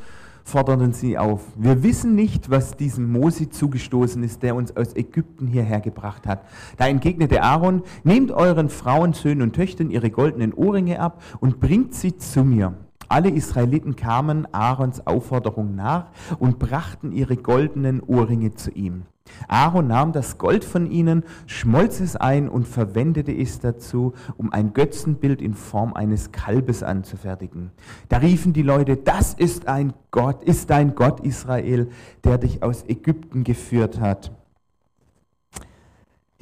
forderten 0.45 0.93
sie 0.93 1.19
auf. 1.19 1.41
Wir 1.57 1.83
wissen 1.83 2.15
nicht, 2.15 2.51
was 2.51 2.77
diesem 2.77 3.11
Mose 3.13 3.49
zugestoßen 3.49 4.23
ist, 4.23 4.43
der 4.43 4.55
uns 4.55 4.77
aus 4.77 4.95
Ägypten 4.95 5.47
hierher 5.47 5.81
gebracht 5.81 6.27
hat. 6.27 6.45
Da 6.77 6.89
entgegnete 6.89 7.43
Aaron, 7.43 7.83
nehmt 8.05 8.33
euren 8.33 8.69
Frauen, 8.69 9.13
Söhnen 9.13 9.43
und 9.43 9.53
Töchtern 9.55 9.91
ihre 9.91 10.11
goldenen 10.11 10.53
Ohrringe 10.53 11.01
ab 11.01 11.23
und 11.41 11.61
bringt 11.61 11.95
sie 11.95 12.17
zu 12.17 12.45
mir. 12.45 12.75
Alle 13.12 13.29
Israeliten 13.29 13.94
kamen 13.94 14.48
Aarons 14.55 15.07
Aufforderung 15.07 15.75
nach 15.75 16.07
und 16.38 16.59
brachten 16.59 17.12
ihre 17.12 17.37
goldenen 17.37 18.01
Ohrringe 18.01 18.55
zu 18.55 18.70
ihm. 18.70 19.03
Aaron 19.48 19.88
nahm 19.88 20.12
das 20.12 20.38
Gold 20.38 20.64
von 20.64 20.90
ihnen, 20.90 21.22
schmolz 21.44 22.01
es 22.01 22.16
ein 22.16 22.48
und 22.48 22.66
verwendete 22.66 23.31
es 23.31 23.61
dazu, 23.61 24.14
um 24.38 24.51
ein 24.51 24.72
Götzenbild 24.72 25.42
in 25.42 25.53
Form 25.53 25.92
eines 25.92 26.33
Kalbes 26.33 26.83
anzufertigen. 26.83 27.70
Da 28.09 28.16
riefen 28.16 28.55
die 28.55 28.62
Leute, 28.62 28.96
das 28.96 29.35
ist 29.35 29.68
ein 29.68 29.92
Gott, 30.11 30.42
ist 30.42 30.70
dein 30.70 30.94
Gott 30.94 31.20
Israel, 31.20 31.90
der 32.25 32.38
dich 32.38 32.62
aus 32.62 32.83
Ägypten 32.88 33.44
geführt 33.44 34.01
hat. 34.01 34.33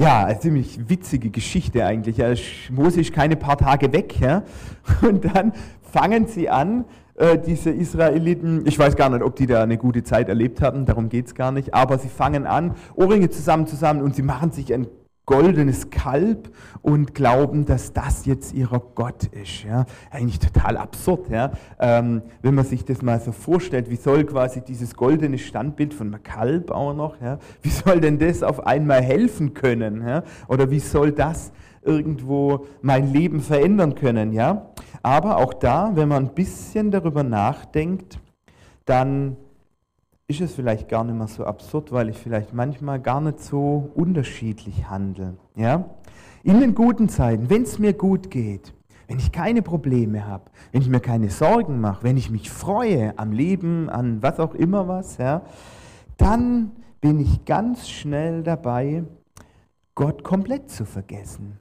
Ja, 0.01 0.25
eine 0.25 0.41
ziemlich 0.41 0.89
witzige 0.89 1.29
Geschichte 1.29 1.85
eigentlich. 1.85 2.17
Mose 2.71 3.03
ist 3.03 3.13
keine 3.13 3.37
paar 3.37 3.59
Tage 3.59 3.93
weg. 3.93 4.19
Ja? 4.19 4.45
Und 5.03 5.27
dann 5.27 5.53
fangen 5.93 6.27
sie 6.27 6.49
an, 6.49 6.85
äh, 7.15 7.39
diese 7.39 7.71
Israeliten, 7.71 8.67
ich 8.67 8.79
weiß 8.79 8.97
gar 8.97 9.11
nicht, 9.11 9.23
ob 9.23 9.37
die 9.37 9.47
da 9.47 9.63
eine 9.63 9.77
gute 9.77 10.03
Zeit 10.03 10.29
erlebt 10.29 10.63
haben, 10.63 10.87
darum 10.87 11.09
geht 11.09 11.27
es 11.27 11.35
gar 11.35 11.53
nicht, 11.53 11.75
aber 11.75 11.99
sie 11.99 12.09
fangen 12.09 12.47
an, 12.47 12.75
Ohrringe 12.95 13.31
zusammen 13.31 13.67
zusammen 13.67 14.03
und 14.03 14.15
sie 14.15 14.23
machen 14.23 14.53
sich 14.53 14.73
ein 14.73 14.87
goldenes 15.31 15.91
Kalb 15.91 16.51
und 16.83 17.15
glauben, 17.15 17.65
dass 17.65 17.93
das 17.93 18.27
jetzt 18.27 18.53
ihrer 18.53 18.81
Gott 18.81 19.27
ist. 19.27 19.63
Ja? 19.63 19.87
Eigentlich 20.11 20.41
total 20.41 20.77
absurd, 20.77 21.31
ja? 21.31 21.53
Ähm, 21.79 22.23
wenn 22.43 22.57
man 22.57 22.65
sich 22.65 22.85
das 22.85 23.01
mal 23.01 23.21
so 23.21 23.31
vorstellt. 23.31 23.91
Wie 23.91 23.97
soll 23.97 24.25
quasi 24.25 24.61
dieses 24.61 24.95
goldene 24.95 25.39
Standbild 25.39 25.95
von 25.95 26.09
einem 26.09 26.25
Kalb 26.25 26.73
auch 26.73 26.95
noch, 26.95 27.21
ja? 27.21 27.39
wie 27.63 27.71
soll 27.71 28.01
denn 28.01 28.19
das 28.19 28.43
auf 28.43 28.67
einmal 28.67 29.03
helfen 29.03 29.55
können? 29.55 30.05
Ja? 30.05 30.25
Oder 30.49 30.73
wie 30.73 30.81
soll 30.81 31.13
das 31.13 31.53
irgendwo 31.83 32.67
mein 32.83 33.13
Leben 33.13 33.41
verändern 33.41 33.95
können? 33.95 34.33
Ja? 34.33 34.73
Aber 35.03 35.39
auch 35.39 35.55
da, 35.55 35.93
wenn 35.95 36.09
man 36.09 36.27
ein 36.27 36.35
bisschen 36.35 36.91
darüber 36.91 37.23
nachdenkt, 37.23 38.19
dann 38.85 39.37
ist 40.27 40.41
es 40.41 40.55
vielleicht 40.55 40.89
gar 40.89 41.05
nicht 41.05 41.17
mehr 41.17 41.27
so 41.27 41.45
absurd, 41.45 41.91
weil 41.91 42.09
ich 42.09 42.17
vielleicht 42.17 42.53
manchmal 42.55 43.01
gar 43.01 43.21
nicht 43.21 43.41
so 43.41 43.91
unterschiedlich 43.95 44.89
handle. 44.89 45.35
Ja? 45.57 45.85
In 46.43 46.61
den 46.61 46.75
guten 46.75 47.09
Zeiten, 47.09 47.51
wenn 47.51 47.63
es 47.63 47.79
mir 47.79 47.93
gut 47.93 48.31
geht, 48.31 48.73
wenn 49.09 49.19
ich 49.19 49.33
keine 49.33 49.61
Probleme 49.61 50.27
habe, 50.27 50.45
wenn 50.71 50.83
ich 50.83 50.89
mir 50.89 51.01
keine 51.01 51.31
Sorgen 51.31 51.81
mache, 51.81 52.05
wenn 52.05 52.17
ich 52.17 52.31
mich 52.31 52.49
freue 52.49 53.19
am 53.19 53.33
Leben, 53.33 53.91
an 53.91 54.23
was 54.23 54.39
auch 54.39 54.55
immer 54.55 54.87
was, 54.87 55.19
ja, 55.19 55.43
dann 56.17 56.71
bin 57.01 57.19
ich 57.19 57.45
ganz 57.45 57.89
schnell 57.89 58.45
dabei, 58.45 59.03
Gott 59.97 60.23
komplett 60.23 60.71
zu 60.71 60.85
vergessen. 60.85 61.59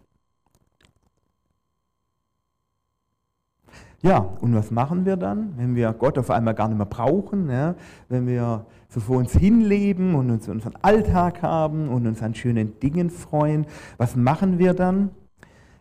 Ja, 4.01 4.19
und 4.39 4.55
was 4.55 4.71
machen 4.71 5.05
wir 5.05 5.17
dann, 5.17 5.53
wenn 5.57 5.75
wir 5.75 5.91
Gott 5.91 6.17
auf 6.17 6.29
einmal 6.29 6.53
gar 6.53 6.69
nicht 6.69 6.77
mehr 6.77 6.85
brauchen, 6.85 7.49
ja? 7.49 7.75
wenn 8.07 8.27
wir 8.27 8.65
so 8.87 9.01
vor 9.01 9.17
uns 9.17 9.33
hinleben 9.33 10.15
und 10.15 10.31
uns 10.31 10.47
unseren 10.47 10.75
Alltag 10.81 11.41
haben 11.41 11.89
und 11.89 12.07
uns 12.07 12.23
an 12.23 12.33
schönen 12.33 12.79
Dingen 12.79 13.09
freuen? 13.09 13.65
Was 13.97 14.15
machen 14.15 14.57
wir 14.57 14.73
dann? 14.73 15.09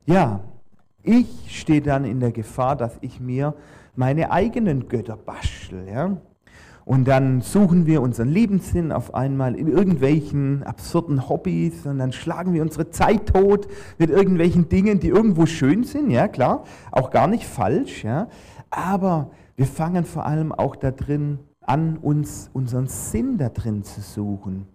Ja, 0.04 0.40
ich 1.04 1.28
stehe 1.48 1.81
dann 1.81 2.04
in 2.04 2.18
der 2.18 2.33
Gefahr, 2.33 2.74
dass 2.74 2.98
ich 3.02 3.20
mir 3.20 3.54
meine 3.94 4.33
eigenen 4.33 4.88
Götter 4.88 5.16
bastel. 5.16 5.87
Ja? 5.88 6.16
Und 6.88 7.07
dann 7.07 7.42
suchen 7.42 7.85
wir 7.85 8.01
unseren 8.01 8.31
Lebenssinn 8.31 8.92
auf 8.92 9.12
einmal 9.14 9.55
in 9.57 9.68
irgendwelchen 9.68 10.62
absurden 10.62 11.29
Hobbys 11.29 11.85
und 11.85 11.98
dann 11.98 12.12
schlagen 12.12 12.55
wir 12.55 12.62
unsere 12.62 12.88
Zeit 12.88 13.27
tot 13.27 13.68
mit 13.98 14.09
irgendwelchen 14.09 14.70
Dingen, 14.70 14.98
die 14.98 15.09
irgendwo 15.09 15.44
schön 15.44 15.85
sind, 15.85 16.11
ja 16.11 16.29
klar, 16.29 16.64
auch 16.90 17.11
gar 17.11 17.27
nicht 17.27 17.44
falsch, 17.44 18.05
ja. 18.05 18.29
Aber 18.70 19.33
wir 19.55 19.66
fangen 19.66 20.07
vor 20.07 20.24
allem 20.24 20.51
auch 20.51 20.77
da 20.77 20.90
drin 20.90 21.40
an, 21.61 21.98
uns 21.98 22.48
unseren 22.55 22.87
Sinn 22.87 23.37
da 23.37 23.51
drin 23.51 23.83
zu 23.83 24.01
suchen. 24.01 24.66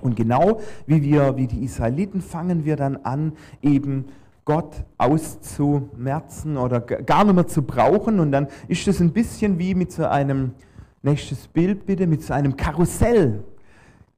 Und 0.00 0.16
genau 0.16 0.58
wie 0.86 1.00
wir, 1.00 1.36
wie 1.36 1.46
die 1.46 1.62
Israeliten, 1.62 2.22
fangen 2.22 2.64
wir 2.64 2.74
dann 2.74 2.96
an, 3.04 3.34
eben 3.62 4.06
Gott 4.44 4.84
auszumerzen 4.98 6.56
oder 6.56 6.80
gar 6.80 7.22
nicht 7.22 7.34
mehr 7.34 7.46
zu 7.46 7.62
brauchen. 7.62 8.18
Und 8.18 8.32
dann 8.32 8.48
ist 8.66 8.84
das 8.88 8.98
ein 8.98 9.12
bisschen 9.12 9.60
wie 9.60 9.76
mit 9.76 9.92
so 9.92 10.06
einem 10.06 10.54
Nächstes 11.02 11.48
Bild 11.48 11.86
bitte 11.86 12.06
mit 12.06 12.22
so 12.22 12.34
einem 12.34 12.56
Karussell. 12.56 13.42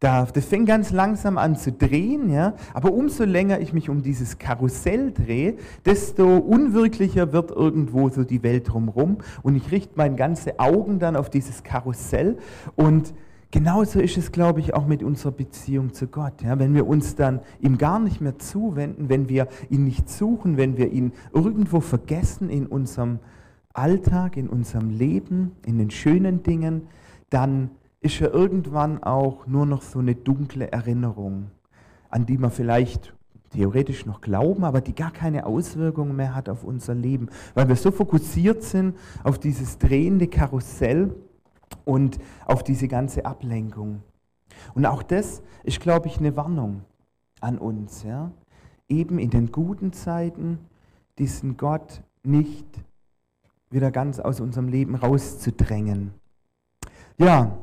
Das 0.01 0.47
fängt 0.47 0.67
ganz 0.67 0.91
langsam 0.91 1.39
an 1.39 1.55
zu 1.55 1.71
drehen, 1.71 2.29
ja? 2.29 2.55
aber 2.75 2.93
umso 2.93 3.23
länger 3.23 3.61
ich 3.61 3.73
mich 3.73 3.89
um 3.89 4.03
dieses 4.03 4.37
Karussell 4.39 5.13
drehe, 5.13 5.55
desto 5.85 6.39
unwirklicher 6.39 7.33
wird 7.33 7.53
irgendwo 7.53 8.09
so 8.09 8.25
die 8.25 8.43
Welt 8.43 8.73
drumherum 8.73 9.19
und 9.45 9.55
ich 9.55 9.71
richte 9.71 9.93
meine 9.95 10.17
ganze 10.17 10.59
Augen 10.59 10.99
dann 10.99 11.15
auf 11.15 11.31
dieses 11.31 11.63
Karussell 11.63 12.37
und 12.75 13.15
genauso 13.53 14.01
ist 14.01 14.17
es, 14.17 14.33
glaube 14.33 14.59
ich, 14.59 14.75
auch 14.75 14.89
mit 14.89 15.05
unserer 15.05 15.31
Beziehung 15.31 15.93
zu 15.93 16.09
Gott. 16.09 16.43
Ja? 16.43 16.59
Wenn 16.59 16.75
wir 16.75 16.89
uns 16.89 17.15
dann 17.15 17.39
ihm 17.61 17.79
gar 17.79 18.01
nicht 18.01 18.21
mehr 18.21 18.41
zuwenden, 18.41 19.09
wenn 19.09 19.29
wir 19.29 19.47
ihn 19.71 19.85
nicht 19.85 20.11
suchen, 20.11 20.57
wenn 20.57 20.77
wir 20.77 20.91
ihn 20.91 21.13
irgendwo 21.33 21.79
vergessen 21.79 22.51
in 22.51 22.67
unserem 22.67 23.21
Alltag, 23.75 24.37
in 24.37 24.49
unserem 24.49 24.91
Leben, 24.91 25.53
in 25.65 25.79
den 25.79 25.91
schönen 25.91 26.43
Dingen, 26.43 26.89
dann 27.31 27.71
ist 28.01 28.21
er 28.21 28.33
irgendwann 28.33 29.03
auch 29.03 29.47
nur 29.47 29.67
noch 29.67 29.83
so 29.83 30.01
eine 30.01 30.15
dunkle 30.15 30.71
Erinnerung, 30.71 31.51
an 32.11 32.27
die 32.27 32.39
wir 32.39 32.51
vielleicht 32.51 33.15
theoretisch 33.51 34.07
noch 34.07 34.21
glauben, 34.21 34.65
aber 34.65 34.81
die 34.81 34.95
gar 34.95 35.13
keine 35.13 35.47
Auswirkungen 35.47 36.17
mehr 36.17 36.35
hat 36.35 36.49
auf 36.49 36.65
unser 36.65 36.95
Leben, 36.95 37.29
weil 37.55 37.69
wir 37.69 37.77
so 37.77 37.91
fokussiert 37.91 38.63
sind 38.63 38.97
auf 39.25 39.39
dieses 39.39 39.79
drehende 39.79 40.27
Karussell 40.27 41.15
und 41.85 42.19
auf 42.47 42.63
diese 42.65 42.89
ganze 42.89 43.25
Ablenkung. 43.25 44.03
Und 44.75 44.87
auch 44.87 45.03
das 45.03 45.43
ist, 45.65 45.81
glaube 45.81 46.09
ich, 46.09 46.19
eine 46.19 46.37
Warnung 46.37 46.83
an 47.41 47.59
uns, 47.59 48.03
ja? 48.03 48.31
eben 48.89 49.19
in 49.19 49.31
den 49.31 49.53
guten 49.53 49.93
Zeiten 49.93 50.59
diesen 51.19 51.57
Gott 51.57 52.03
nicht 52.23 52.67
wieder 53.73 53.91
ganz 53.91 54.21
aus 54.21 54.41
unserem 54.41 54.69
Leben 54.69 54.95
rauszudrängen. 54.95 56.13
Ja, 57.19 57.59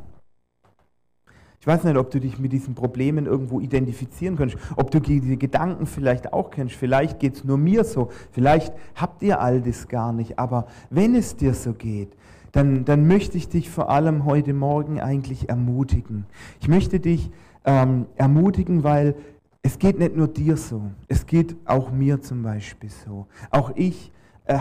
ich 1.62 1.68
weiß 1.68 1.84
nicht, 1.84 1.98
ob 1.98 2.10
du 2.10 2.22
dich 2.22 2.40
mit 2.40 2.54
diesen 2.54 2.74
Problemen 2.74 3.26
irgendwo 3.26 3.60
identifizieren 3.60 4.38
kannst, 4.38 4.56
ob 4.78 4.92
du 4.92 5.02
diese 5.02 5.36
Gedanken 5.36 5.88
vielleicht 5.88 6.32
auch 6.32 6.52
kennst. 6.52 6.76
Vielleicht 6.76 7.20
geht 7.20 7.36
es 7.36 7.44
nur 7.44 7.58
mir 7.58 7.84
so, 7.84 8.10
vielleicht 8.32 8.74
habt 8.96 9.22
ihr 9.22 9.42
all 9.42 9.62
das 9.62 9.90
gar 9.90 10.14
nicht. 10.14 10.40
Aber 10.40 10.68
wenn 10.90 11.16
es 11.16 11.36
dir 11.36 11.54
so 11.54 11.74
geht, 11.74 12.16
dann, 12.54 12.86
dann 12.86 13.08
möchte 13.08 13.38
ich 13.38 13.50
dich 13.50 13.70
vor 13.70 13.90
allem 13.90 14.24
heute 14.24 14.54
Morgen 14.54 15.02
eigentlich 15.02 15.50
ermutigen. 15.50 16.26
Ich 16.62 16.70
möchte 16.70 17.02
dich 17.02 17.30
ähm, 17.66 18.06
ermutigen, 18.16 18.84
weil 18.84 19.16
es 19.62 19.78
geht 19.78 20.00
nicht 20.00 20.16
nur 20.16 20.30
dir 20.30 20.56
so, 20.56 20.82
es 21.10 21.26
geht 21.26 21.58
auch 21.66 21.92
mir 21.92 22.22
zum 22.22 22.42
Beispiel 22.42 22.90
so. 22.90 23.28
Auch 23.52 23.74
ich 23.76 24.14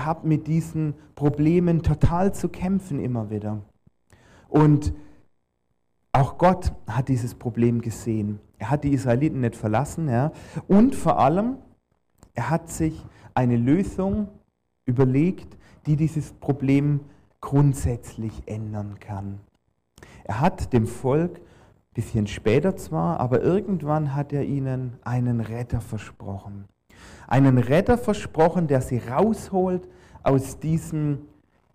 habe 0.05 0.29
mit 0.29 0.47
diesen 0.47 0.95
Problemen 1.15 1.83
total 1.83 2.35
zu 2.35 2.49
kämpfen 2.49 3.01
immer 3.01 3.31
wieder. 3.31 3.63
Und 4.49 4.93
auch 6.13 6.37
Gott 6.37 6.73
hat 6.87 7.09
dieses 7.09 7.35
Problem 7.35 7.81
gesehen. 7.81 8.41
Er 8.59 8.71
hat 8.71 8.85
die 8.85 8.93
Israeliten 8.93 9.41
nicht 9.41 9.57
verlassen. 9.57 10.09
Ja. 10.09 10.33
Und 10.67 10.95
vor 10.95 11.19
allem, 11.19 11.57
er 12.35 12.51
hat 12.51 12.71
sich 12.71 13.05
eine 13.35 13.57
Lösung 13.57 14.29
überlegt, 14.85 15.57
die 15.87 15.97
dieses 15.97 16.33
Problem 16.33 17.01
grundsätzlich 17.41 18.43
ändern 18.47 18.99
kann. 19.01 19.41
Er 20.25 20.41
hat 20.41 20.73
dem 20.73 20.87
Volk, 20.87 21.41
bisschen 21.95 22.27
später 22.27 22.77
zwar, 22.77 23.21
aber 23.21 23.43
irgendwann 23.43 24.15
hat 24.15 24.33
er 24.33 24.45
ihnen 24.45 24.99
einen 25.03 25.41
Retter 25.41 25.81
versprochen 25.81 26.67
einen 27.29 27.59
Retter 27.59 27.97
versprochen, 27.97 28.67
der 28.67 28.81
sie 28.81 28.99
rausholt 28.99 29.87
aus 30.23 30.59
diesem 30.59 31.19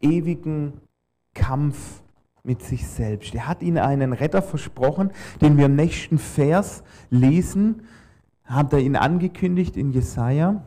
ewigen 0.02 0.74
Kampf 1.34 2.02
mit 2.44 2.62
sich 2.62 2.86
selbst. 2.86 3.34
Er 3.34 3.48
hat 3.48 3.64
ihnen 3.64 3.78
einen 3.78 4.12
Retter 4.12 4.42
versprochen, 4.42 5.12
den 5.42 5.58
wir 5.58 5.68
im 5.68 5.76
nächsten 5.76 6.18
Vers 6.18 6.84
lesen, 7.10 7.84
hat 8.44 8.74
er 8.74 8.80
ihn 8.80 8.98
angekündigt 8.98 9.78
in 9.78 9.92
Jesaja. 9.92 10.62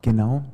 Genau. 0.00 0.44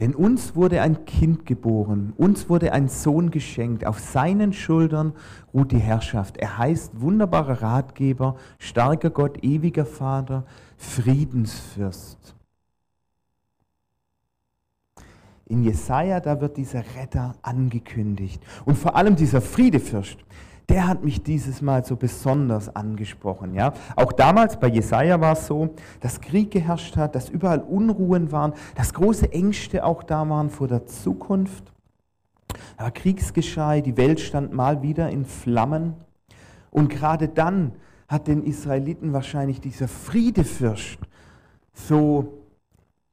Denn 0.00 0.14
uns 0.14 0.56
wurde 0.56 0.80
ein 0.80 1.04
Kind 1.04 1.44
geboren, 1.44 2.14
uns 2.16 2.48
wurde 2.48 2.72
ein 2.72 2.88
Sohn 2.88 3.30
geschenkt, 3.30 3.84
auf 3.84 4.00
seinen 4.00 4.54
Schultern 4.54 5.12
ruht 5.52 5.72
die 5.72 5.78
Herrschaft. 5.78 6.38
Er 6.38 6.56
heißt 6.56 6.98
wunderbarer 7.02 7.60
Ratgeber, 7.60 8.36
starker 8.58 9.10
Gott, 9.10 9.44
ewiger 9.44 9.84
Vater, 9.84 10.46
Friedensfürst. 10.80 12.34
In 15.44 15.62
Jesaja, 15.62 16.20
da 16.20 16.40
wird 16.40 16.56
dieser 16.56 16.82
Retter 16.96 17.34
angekündigt. 17.42 18.42
Und 18.64 18.78
vor 18.78 18.96
allem 18.96 19.14
dieser 19.14 19.42
Friedefürst, 19.42 20.16
der 20.70 20.88
hat 20.88 21.04
mich 21.04 21.22
dieses 21.22 21.60
Mal 21.60 21.84
so 21.84 21.96
besonders 21.96 22.74
angesprochen. 22.74 23.54
Ja? 23.54 23.74
Auch 23.94 24.12
damals 24.12 24.58
bei 24.58 24.68
Jesaja 24.68 25.20
war 25.20 25.34
es 25.34 25.46
so, 25.46 25.74
dass 26.00 26.20
Krieg 26.20 26.50
geherrscht 26.50 26.96
hat, 26.96 27.14
dass 27.14 27.28
überall 27.28 27.60
Unruhen 27.60 28.32
waren, 28.32 28.54
dass 28.74 28.94
große 28.94 29.32
Ängste 29.32 29.84
auch 29.84 30.02
da 30.02 30.28
waren 30.28 30.48
vor 30.48 30.66
der 30.66 30.86
Zukunft. 30.86 31.72
Da 32.78 32.90
Kriegsgeschrei, 32.90 33.82
die 33.82 33.96
Welt 33.98 34.18
stand 34.18 34.54
mal 34.54 34.82
wieder 34.82 35.10
in 35.10 35.26
Flammen. 35.26 35.94
Und 36.70 36.88
gerade 36.88 37.28
dann 37.28 37.72
hat 38.10 38.26
den 38.26 38.42
Israeliten 38.42 39.12
wahrscheinlich 39.12 39.60
dieser 39.60 39.86
Friedefürst 39.86 40.98
so 41.72 42.40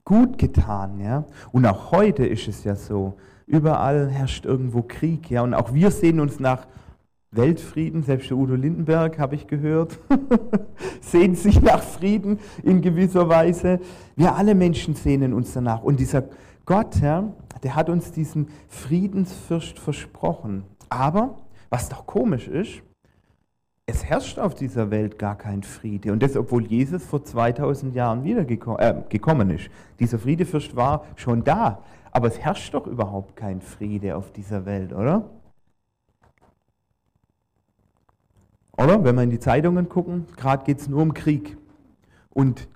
gut 0.04 0.40
getan. 0.40 1.00
Ja? 1.00 1.26
Und 1.52 1.68
auch 1.68 1.92
heute 1.92 2.26
ist 2.26 2.48
es 2.48 2.64
ja 2.64 2.76
so. 2.76 3.14
Überall 3.46 4.10
herrscht 4.10 4.46
irgendwo 4.46 4.82
Krieg. 4.82 5.30
Ja? 5.30 5.44
Und 5.44 5.54
auch 5.54 5.72
wir 5.72 5.92
sehen 5.92 6.20
uns 6.20 6.40
nach 6.40 6.66
Weltfrieden, 7.30 8.02
selbst 8.02 8.32
der 8.32 8.38
Udo 8.38 8.56
Lindenberg, 8.56 9.20
habe 9.20 9.36
ich 9.36 9.46
gehört, 9.46 10.00
sehnt 11.02 11.38
sich 11.38 11.62
nach 11.62 11.84
Frieden 11.84 12.40
in 12.64 12.82
gewisser 12.82 13.30
Weise. 13.30 13.80
Wir 14.16 14.36
alle 14.36 14.56
Menschen 14.56 14.96
sehnen 14.96 15.32
uns 15.32 15.54
danach. 15.54 15.84
Und 15.84 16.00
dieser 16.00 16.24
Gott, 16.66 17.00
ja, 17.02 17.32
der 17.62 17.76
hat 17.76 17.90
uns 17.90 18.12
diesen 18.12 18.48
Friedensfürst 18.68 19.78
versprochen. 19.78 20.64
Aber, 20.90 21.38
was 21.70 21.88
doch 21.88 22.08
komisch 22.08 22.48
ist, 22.48 22.82
es 23.90 24.04
herrscht 24.04 24.38
auf 24.38 24.54
dieser 24.54 24.92
Welt 24.92 25.18
gar 25.18 25.38
kein 25.38 25.64
Friede. 25.64 26.12
Und 26.12 26.22
das, 26.22 26.36
obwohl 26.36 26.66
Jesus 26.66 27.06
vor 27.06 27.24
2000 27.24 27.96
Jahren 27.96 28.26
wiedergekommen 28.26 28.82
äh, 28.82 29.02
gekommen 29.08 29.50
ist. 29.50 29.70
Dieser 30.00 30.20
Friedefürst 30.20 30.76
war 30.76 31.06
schon 31.16 31.46
da. 31.46 31.82
Aber 32.12 32.28
es 32.28 32.38
herrscht 32.38 32.74
doch 32.74 32.86
überhaupt 32.86 33.38
kein 33.38 33.62
Friede 33.62 34.18
auf 34.18 34.32
dieser 34.34 34.66
Welt, 34.66 34.92
oder? 34.92 35.30
Oder? 38.78 39.04
Wenn 39.06 39.16
wir 39.16 39.24
in 39.24 39.30
die 39.30 39.40
Zeitungen 39.40 39.88
gucken, 39.88 40.26
gerade 40.36 40.66
geht 40.66 40.80
es 40.80 40.90
nur 40.90 41.02
um 41.02 41.14
Krieg. 41.14 41.58
Und 42.30 42.68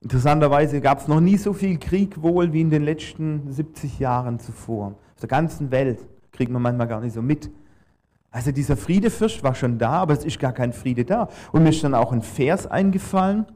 interessanterweise 0.00 0.80
gab 0.80 1.00
es 1.00 1.06
noch 1.06 1.20
nie 1.20 1.36
so 1.36 1.52
viel 1.52 1.78
Krieg 1.78 2.22
wohl 2.22 2.54
wie 2.54 2.62
in 2.62 2.70
den 2.70 2.82
letzten 2.82 3.52
70 3.52 3.98
Jahren 3.98 4.38
zuvor. 4.38 4.94
Auf 5.14 5.20
der 5.20 5.28
ganzen 5.28 5.70
Welt 5.70 6.06
kriegt 6.32 6.50
man 6.50 6.62
manchmal 6.62 6.88
gar 6.88 7.02
nicht 7.02 7.12
so 7.12 7.20
mit. 7.20 7.50
Also 8.36 8.52
dieser 8.52 8.76
Friedefürst 8.76 9.42
war 9.42 9.54
schon 9.54 9.78
da, 9.78 9.92
aber 9.92 10.12
es 10.12 10.22
ist 10.22 10.38
gar 10.38 10.52
kein 10.52 10.74
Friede 10.74 11.06
da. 11.06 11.30
Und 11.52 11.62
mir 11.62 11.70
ist 11.70 11.82
dann 11.82 11.94
auch 11.94 12.12
ein 12.12 12.20
Vers 12.20 12.66
eingefallen, 12.66 13.46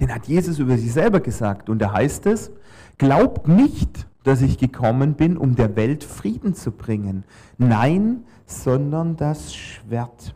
den 0.00 0.14
hat 0.14 0.26
Jesus 0.26 0.58
über 0.58 0.76
sich 0.76 0.92
selber 0.92 1.20
gesagt. 1.20 1.70
Und 1.70 1.78
da 1.78 1.94
heißt 1.94 2.26
es, 2.26 2.50
glaubt 2.98 3.48
nicht, 3.48 4.06
dass 4.22 4.42
ich 4.42 4.58
gekommen 4.58 5.14
bin, 5.14 5.38
um 5.38 5.56
der 5.56 5.76
Welt 5.76 6.04
Frieden 6.04 6.52
zu 6.52 6.72
bringen. 6.72 7.24
Nein, 7.56 8.24
sondern 8.44 9.16
das 9.16 9.54
Schwert. 9.54 10.34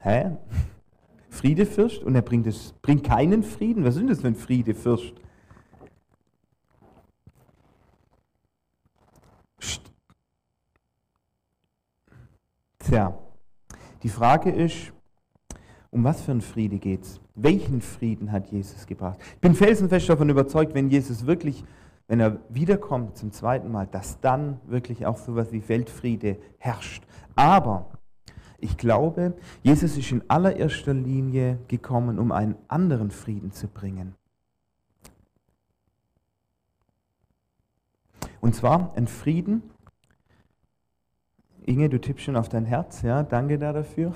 Hä? 0.00 0.32
Friedefürst 1.30 2.02
und 2.02 2.16
er 2.16 2.22
bringt, 2.22 2.48
es, 2.48 2.74
bringt 2.82 3.04
keinen 3.04 3.44
Frieden. 3.44 3.84
Was 3.84 3.94
ist 3.94 4.10
das 4.10 4.22
für 4.22 4.26
ein 4.26 4.34
Friedefürst? 4.34 5.14
Tja, 12.78 13.18
die 14.02 14.08
Frage 14.08 14.50
ist, 14.50 14.92
um 15.90 16.04
was 16.04 16.20
für 16.20 16.30
einen 16.30 16.40
Friede 16.40 16.78
geht 16.78 17.02
es? 17.02 17.20
Welchen 17.34 17.80
Frieden 17.80 18.30
hat 18.30 18.48
Jesus 18.52 18.86
gebracht? 18.86 19.18
Ich 19.34 19.40
bin 19.40 19.54
felsenfest 19.54 20.08
davon 20.08 20.28
überzeugt, 20.28 20.72
wenn 20.74 20.88
Jesus 20.88 21.26
wirklich, 21.26 21.64
wenn 22.06 22.20
er 22.20 22.38
wiederkommt 22.48 23.16
zum 23.16 23.32
zweiten 23.32 23.72
Mal, 23.72 23.88
dass 23.88 24.20
dann 24.20 24.60
wirklich 24.66 25.04
auch 25.04 25.16
so 25.16 25.32
etwas 25.32 25.52
wie 25.52 25.68
Weltfriede 25.68 26.38
herrscht. 26.58 27.02
Aber 27.34 27.90
ich 28.58 28.76
glaube, 28.76 29.34
Jesus 29.62 29.96
ist 29.96 30.12
in 30.12 30.22
allererster 30.28 30.94
Linie 30.94 31.58
gekommen, 31.68 32.18
um 32.18 32.30
einen 32.30 32.54
anderen 32.68 33.10
Frieden 33.10 33.50
zu 33.50 33.66
bringen. 33.66 34.14
Und 38.46 38.54
zwar 38.54 38.92
ein 38.94 39.08
Frieden. 39.08 39.60
Inge, 41.64 41.88
du 41.88 42.00
tippst 42.00 42.26
schon 42.26 42.36
auf 42.36 42.48
dein 42.48 42.64
Herz, 42.64 43.02
ja, 43.02 43.24
danke 43.24 43.58
da 43.58 43.72
dafür. 43.72 44.12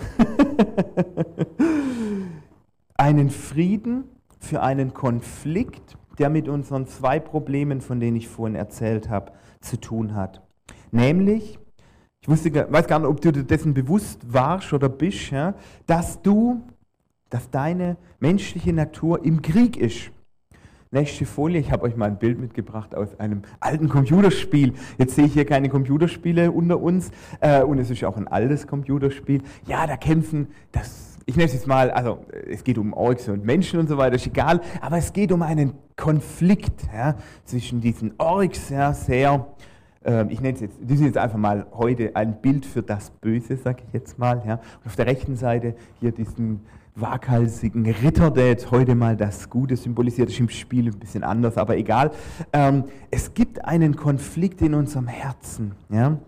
einen 2.95 3.29
Frieden 3.29 4.05
für 4.38 4.62
einen 4.62 4.95
Konflikt, 4.95 5.99
der 6.21 6.31
mit 6.31 6.47
unseren 6.47 6.87
zwei 6.87 7.19
Problemen, 7.19 7.81
von 7.81 7.99
denen 7.99 8.16
ich 8.16 8.29
vorhin 8.29 8.55
erzählt 8.55 9.09
habe, 9.09 9.33
zu 9.61 9.81
tun 9.81 10.14
hat. 10.14 10.47
Nämlich 10.93 11.59
ich 12.21 12.29
wusste, 12.29 12.73
weiß 12.73 12.87
gar 12.87 13.01
nicht, 13.01 13.09
ob 13.09 13.21
du 13.21 13.33
dir 13.33 13.43
dessen 13.43 13.75
bewusst 13.75 14.33
warst 14.33 14.73
oder 14.73 14.88
bist, 14.88 15.33
ja, 15.33 15.55
dass 15.88 16.23
du, 16.23 16.62
dass 17.31 17.51
deine 17.51 17.97
menschliche 18.21 18.73
Natur 18.73 19.25
im 19.25 19.43
Krieg 19.43 19.77
ist. 19.77 20.12
Nächste 20.92 21.24
Folie, 21.24 21.61
ich 21.61 21.70
habe 21.70 21.85
euch 21.85 21.94
mal 21.94 22.07
ein 22.07 22.18
Bild 22.18 22.40
mitgebracht 22.40 22.96
aus 22.96 23.20
einem 23.20 23.42
alten 23.61 23.88
Computerspiel. 23.88 24.74
Jetzt 24.98 25.14
sehe 25.14 25.26
ich 25.26 25.35
hier 25.35 25.44
keine 25.44 25.68
Computerspiele 25.68 26.50
unter 26.50 26.81
uns 26.81 27.12
äh, 27.38 27.62
und 27.62 27.79
es 27.79 27.90
ist 27.90 28.03
auch 28.03 28.16
ein 28.16 28.26
altes 28.26 28.66
Computerspiel. 28.66 29.40
Ja, 29.68 29.87
da 29.87 29.96
kämpfen, 29.96 30.48
das, 30.72 31.16
ich 31.26 31.37
nenne 31.37 31.46
es 31.46 31.53
jetzt 31.53 31.68
mal, 31.68 31.92
also 31.92 32.26
es 32.48 32.64
geht 32.64 32.76
um 32.76 32.92
Orks 32.92 33.29
und 33.29 33.44
Menschen 33.44 33.79
und 33.79 33.88
so 33.88 33.98
weiter, 33.98 34.16
ist 34.16 34.26
egal, 34.26 34.62
aber 34.81 34.98
es 34.98 35.12
geht 35.12 35.31
um 35.31 35.42
einen 35.42 35.74
Konflikt 35.94 36.88
ja, 36.92 37.14
zwischen 37.44 37.81
diesen 37.81 38.14
Orks, 38.18 38.70
ja, 38.70 38.92
sehr 38.92 39.46
ich 40.03 40.41
nenne 40.41 40.55
es 40.55 40.61
jetzt, 40.61 40.79
das 40.83 40.93
ist 40.93 41.05
jetzt 41.05 41.19
einfach 41.19 41.39
mal 41.39 41.67
heute 41.73 42.17
ein 42.17 42.41
Bild 42.41 42.65
für 42.65 42.83
das 42.83 43.11
Böse, 43.11 43.57
sage 43.57 43.83
ich 43.87 43.93
jetzt 43.93 44.19
mal. 44.19 44.43
Ja. 44.47 44.55
Und 44.55 44.87
auf 44.87 44.97
der 44.97 45.07
rechten 45.07 45.37
Seite 45.37 45.75
hier 46.01 46.13
diesen 46.13 46.61
waghalsigen 46.97 47.87
Ritter, 47.87 48.31
der 48.31 48.49
jetzt 48.49 48.71
heute 48.71 48.95
mal 48.95 49.17
das 49.17 49.49
Gute 49.51 49.77
symbolisiert, 49.77 50.31
ist 50.31 50.41
im 50.41 50.49
Spiel 50.49 50.89
ein 50.89 50.99
bisschen 50.99 51.23
anders, 51.23 51.57
aber 51.57 51.77
egal. 51.77 52.11
Ähm, 52.53 52.85
es 53.11 53.35
gibt 53.35 53.65
einen 53.65 53.97
Konflikt 53.97 54.63
in 54.63 54.75
unserem 54.75 55.07
Herzen. 55.07 55.73
Ja. 55.91 56.19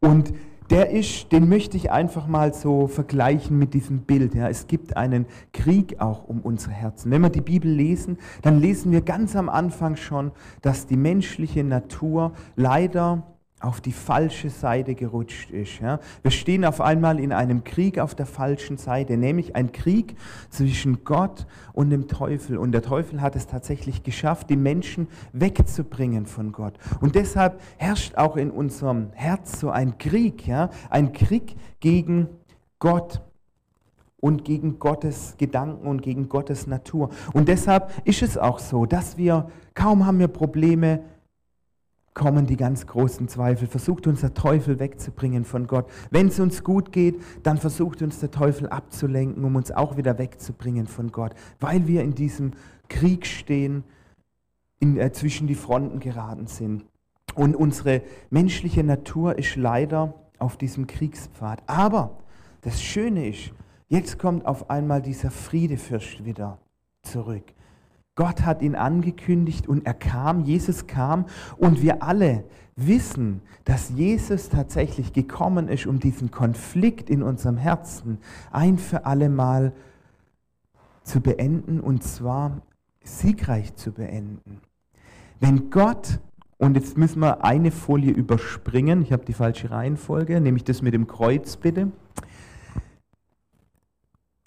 Und 0.00 0.32
der 0.70 0.90
ist, 0.90 1.32
den 1.32 1.48
möchte 1.48 1.76
ich 1.76 1.90
einfach 1.90 2.26
mal 2.26 2.52
so 2.52 2.86
vergleichen 2.88 3.58
mit 3.58 3.74
diesem 3.74 4.00
Bild. 4.00 4.34
Ja. 4.34 4.48
Es 4.48 4.66
gibt 4.66 4.96
einen 4.96 5.26
Krieg 5.52 6.00
auch 6.00 6.28
um 6.28 6.40
unsere 6.40 6.72
Herzen. 6.72 7.10
Wenn 7.10 7.22
wir 7.22 7.30
die 7.30 7.40
Bibel 7.40 7.70
lesen, 7.70 8.18
dann 8.42 8.60
lesen 8.60 8.92
wir 8.92 9.00
ganz 9.00 9.36
am 9.36 9.48
Anfang 9.48 9.96
schon, 9.96 10.32
dass 10.62 10.86
die 10.86 10.96
menschliche 10.96 11.64
Natur 11.64 12.32
leider 12.56 13.22
auf 13.60 13.80
die 13.80 13.92
falsche 13.92 14.50
Seite 14.50 14.94
gerutscht 14.94 15.50
ist. 15.50 15.80
Ja. 15.80 15.98
Wir 16.20 16.30
stehen 16.30 16.64
auf 16.64 16.82
einmal 16.82 17.18
in 17.18 17.32
einem 17.32 17.64
Krieg 17.64 17.98
auf 17.98 18.14
der 18.14 18.26
falschen 18.26 18.76
Seite, 18.76 19.16
nämlich 19.16 19.56
ein 19.56 19.72
Krieg 19.72 20.16
zwischen 20.50 21.04
Gott 21.04 21.46
und 21.72 21.88
dem 21.88 22.06
Teufel. 22.06 22.58
Und 22.58 22.72
der 22.72 22.82
Teufel 22.82 23.22
hat 23.22 23.34
es 23.34 23.46
tatsächlich 23.46 24.02
geschafft, 24.02 24.50
die 24.50 24.56
Menschen 24.56 25.08
wegzubringen 25.32 26.26
von 26.26 26.52
Gott. 26.52 26.74
Und 27.00 27.14
deshalb 27.14 27.60
herrscht 27.78 28.16
auch 28.16 28.36
in 28.36 28.50
unserem 28.50 29.10
Herz 29.14 29.58
so 29.58 29.70
ein 29.70 29.96
Krieg, 29.96 30.46
ja, 30.46 30.68
ein 30.90 31.12
Krieg 31.12 31.56
gegen 31.80 32.28
Gott 32.78 33.22
und 34.20 34.44
gegen 34.44 34.78
Gottes 34.78 35.34
Gedanken 35.38 35.86
und 35.86 36.02
gegen 36.02 36.28
Gottes 36.28 36.66
Natur. 36.66 37.08
Und 37.32 37.48
deshalb 37.48 37.90
ist 38.04 38.22
es 38.22 38.36
auch 38.36 38.58
so, 38.58 38.84
dass 38.84 39.16
wir, 39.16 39.48
kaum 39.72 40.04
haben 40.04 40.18
wir 40.18 40.28
Probleme, 40.28 41.00
kommen 42.16 42.46
die 42.46 42.56
ganz 42.56 42.86
großen 42.86 43.28
Zweifel. 43.28 43.68
Versucht 43.68 44.06
uns 44.06 44.22
der 44.22 44.32
Teufel 44.32 44.80
wegzubringen 44.80 45.44
von 45.44 45.66
Gott. 45.66 45.86
Wenn 46.10 46.28
es 46.28 46.40
uns 46.40 46.64
gut 46.64 46.90
geht, 46.90 47.20
dann 47.42 47.58
versucht 47.58 48.00
uns 48.00 48.20
der 48.20 48.30
Teufel 48.30 48.68
abzulenken, 48.70 49.44
um 49.44 49.54
uns 49.54 49.70
auch 49.70 49.98
wieder 49.98 50.18
wegzubringen 50.18 50.86
von 50.86 51.12
Gott, 51.12 51.34
weil 51.60 51.86
wir 51.86 52.02
in 52.02 52.14
diesem 52.14 52.52
Krieg 52.88 53.26
stehen, 53.26 53.84
in, 54.80 54.96
äh, 54.96 55.12
zwischen 55.12 55.46
die 55.46 55.54
Fronten 55.54 56.00
geraten 56.00 56.46
sind. 56.46 56.86
Und 57.34 57.54
unsere 57.54 58.00
menschliche 58.30 58.82
Natur 58.82 59.38
ist 59.38 59.56
leider 59.56 60.14
auf 60.38 60.56
diesem 60.56 60.86
Kriegspfad. 60.86 61.62
Aber 61.66 62.16
das 62.62 62.82
Schöne 62.82 63.28
ist, 63.28 63.52
jetzt 63.88 64.18
kommt 64.18 64.46
auf 64.46 64.70
einmal 64.70 65.02
dieser 65.02 65.30
Friedefürst 65.30 66.24
wieder 66.24 66.56
zurück. 67.02 67.44
Gott 68.16 68.46
hat 68.46 68.62
ihn 68.62 68.74
angekündigt 68.74 69.68
und 69.68 69.86
er 69.86 69.94
kam, 69.94 70.44
Jesus 70.44 70.86
kam 70.86 71.26
und 71.58 71.82
wir 71.82 72.02
alle 72.02 72.44
wissen, 72.74 73.42
dass 73.64 73.90
Jesus 73.90 74.48
tatsächlich 74.48 75.12
gekommen 75.12 75.68
ist, 75.68 75.86
um 75.86 76.00
diesen 76.00 76.30
Konflikt 76.30 77.10
in 77.10 77.22
unserem 77.22 77.58
Herzen 77.58 78.18
ein 78.50 78.78
für 78.78 79.04
alle 79.04 79.28
Mal 79.28 79.72
zu 81.02 81.20
beenden 81.20 81.78
und 81.78 82.02
zwar 82.02 82.62
siegreich 83.04 83.74
zu 83.76 83.92
beenden. 83.92 84.60
Wenn 85.38 85.70
Gott, 85.70 86.18
und 86.56 86.74
jetzt 86.74 86.96
müssen 86.96 87.20
wir 87.20 87.44
eine 87.44 87.70
Folie 87.70 88.12
überspringen, 88.12 89.02
ich 89.02 89.12
habe 89.12 89.26
die 89.26 89.34
falsche 89.34 89.70
Reihenfolge, 89.70 90.40
nämlich 90.40 90.64
das 90.64 90.80
mit 90.80 90.94
dem 90.94 91.06
Kreuz 91.06 91.56
bitte 91.56 91.92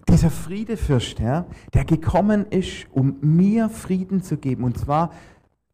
dieser 0.09 0.31
Friedefürst, 0.31 1.19
ja, 1.19 1.45
der 1.73 1.85
gekommen 1.85 2.47
ist, 2.49 2.87
um 2.91 3.17
mir 3.21 3.69
Frieden 3.69 4.21
zu 4.21 4.37
geben. 4.37 4.63
Und 4.63 4.77
zwar 4.77 5.11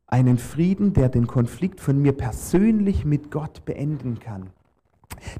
einen 0.08 0.38
Frieden, 0.38 0.93
der 0.93 1.10
den 1.10 1.28
Konflikt 1.28 1.80
von 1.80 2.02
mir 2.02 2.13
persönlich 2.13 3.06
mit 3.06 3.32
Gott 3.32 3.65
beenden 3.65 4.19
kann, 4.19 4.50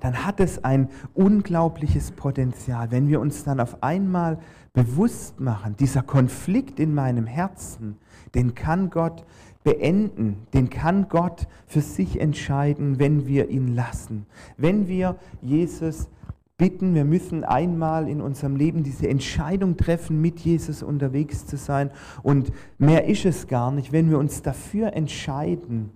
dann 0.02 0.26
hat 0.26 0.40
es 0.40 0.64
ein 0.64 0.90
unglaubliches 1.14 2.12
Potenzial, 2.12 2.92
wenn 2.92 3.08
wir 3.08 3.20
uns 3.20 3.44
dann 3.44 3.60
auf 3.60 3.84
einmal 3.84 4.40
bewusst 4.74 5.40
machen, 5.40 5.76
dieser 5.78 6.02
Konflikt 6.02 6.80
in 6.80 6.94
meinem 6.94 7.26
Herzen, 7.26 7.98
den 8.34 8.56
kann 8.56 8.90
Gott 8.90 9.26
beenden, 9.64 10.48
den 10.54 10.70
kann 10.70 11.10
Gott 11.10 11.48
für 11.66 11.82
sich 11.82 12.20
entscheiden, 12.20 13.00
wenn 13.00 13.28
wir 13.28 13.50
ihn 13.50 13.76
lassen. 13.76 14.26
Wenn 14.58 14.88
wir 14.88 15.16
Jesus 15.42 16.10
bitten, 16.58 16.96
wir 16.96 17.06
müssen 17.06 17.44
einmal 17.44 18.08
in 18.08 18.22
unserem 18.22 18.56
Leben 18.56 18.84
diese 18.84 19.08
Entscheidung 19.10 19.76
treffen, 19.76 20.22
mit 20.22 20.40
Jesus 20.40 20.84
unterwegs 20.84 21.46
zu 21.46 21.58
sein. 21.58 21.92
Und 22.24 22.52
mehr 22.78 23.06
ist 23.06 23.26
es 23.26 23.48
gar 23.48 23.72
nicht. 23.72 23.92
Wenn 23.92 24.10
wir 24.10 24.18
uns 24.18 24.42
dafür 24.42 24.94
entscheiden, 24.94 25.92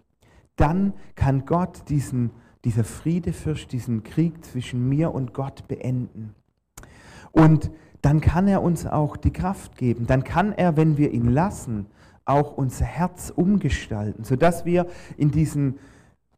dann 0.56 0.94
kann 1.16 1.46
Gott 1.46 1.84
diesen, 1.88 2.32
dieser 2.66 2.84
Friedefürst, 2.84 3.72
diesen 3.72 4.04
Krieg 4.04 4.44
zwischen 4.44 4.90
mir 4.90 5.14
und 5.14 5.34
Gott 5.34 5.68
beenden. 5.68 6.36
Und 7.32 7.72
dann 8.02 8.20
kann 8.22 8.48
er 8.48 8.62
uns 8.62 8.86
auch 8.86 9.16
die 9.18 9.32
Kraft 9.32 9.78
geben. 9.78 10.08
Dann 10.08 10.24
kann 10.24 10.52
er, 10.52 10.76
wenn 10.76 10.98
wir 10.98 11.12
ihn 11.12 11.30
lassen, 11.30 11.86
auch 12.26 12.58
unser 12.58 12.86
Herz 12.86 13.32
umgestalten, 13.36 14.24
sodass 14.24 14.66
wir 14.66 14.88
in 15.18 15.32
diesen 15.32 15.80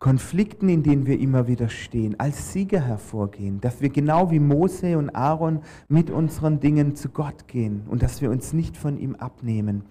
Konflikten, 0.02 0.68
in 0.68 0.82
denen 0.82 1.06
wir 1.06 1.20
immer 1.20 1.48
wieder 1.48 1.70
stehen, 1.70 2.20
als 2.20 2.54
Sieger 2.54 2.82
hervorgehen, 2.82 3.62
dass 3.62 3.82
wir 3.82 3.90
genau 3.90 4.32
wie 4.32 4.40
Mose 4.40 4.98
und 4.98 5.12
Aaron 5.12 5.62
mit 5.90 6.10
unseren 6.10 6.60
Dingen 6.60 6.96
zu 6.96 7.10
Gott 7.10 7.48
gehen 7.48 7.84
und 7.88 8.02
dass 8.02 8.20
wir 8.20 8.32
uns 8.32 8.52
nicht 8.52 8.76
von 8.76 8.98
ihm 8.98 9.14
abnehmen. 9.14 9.84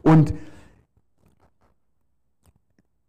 Und 0.00 0.32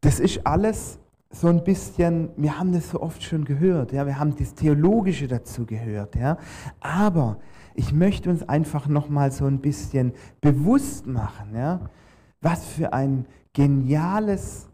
das 0.02 0.20
ist 0.20 0.46
alles 0.46 1.00
so 1.32 1.48
ein 1.48 1.64
bisschen, 1.64 2.32
wir 2.36 2.60
haben 2.60 2.74
das 2.74 2.90
so 2.90 3.02
oft 3.02 3.24
schon 3.24 3.46
gehört, 3.46 3.94
ja, 3.94 4.06
wir 4.06 4.20
haben 4.20 4.36
das 4.36 4.54
Theologische 4.54 5.30
dazu 5.30 5.66
gehört, 5.66 6.18
ja, 6.18 6.38
aber 6.82 7.38
ich 7.74 7.94
möchte 7.94 8.30
uns 8.30 8.44
einfach 8.50 8.90
nochmal 8.90 9.32
so 9.32 9.46
ein 9.46 9.60
bisschen 9.62 10.12
bewusst 10.42 11.08
machen, 11.08 11.56
ja, 11.56 11.90
was 12.42 12.66
für 12.66 12.92
ein 12.92 13.28
geniales 13.54 14.69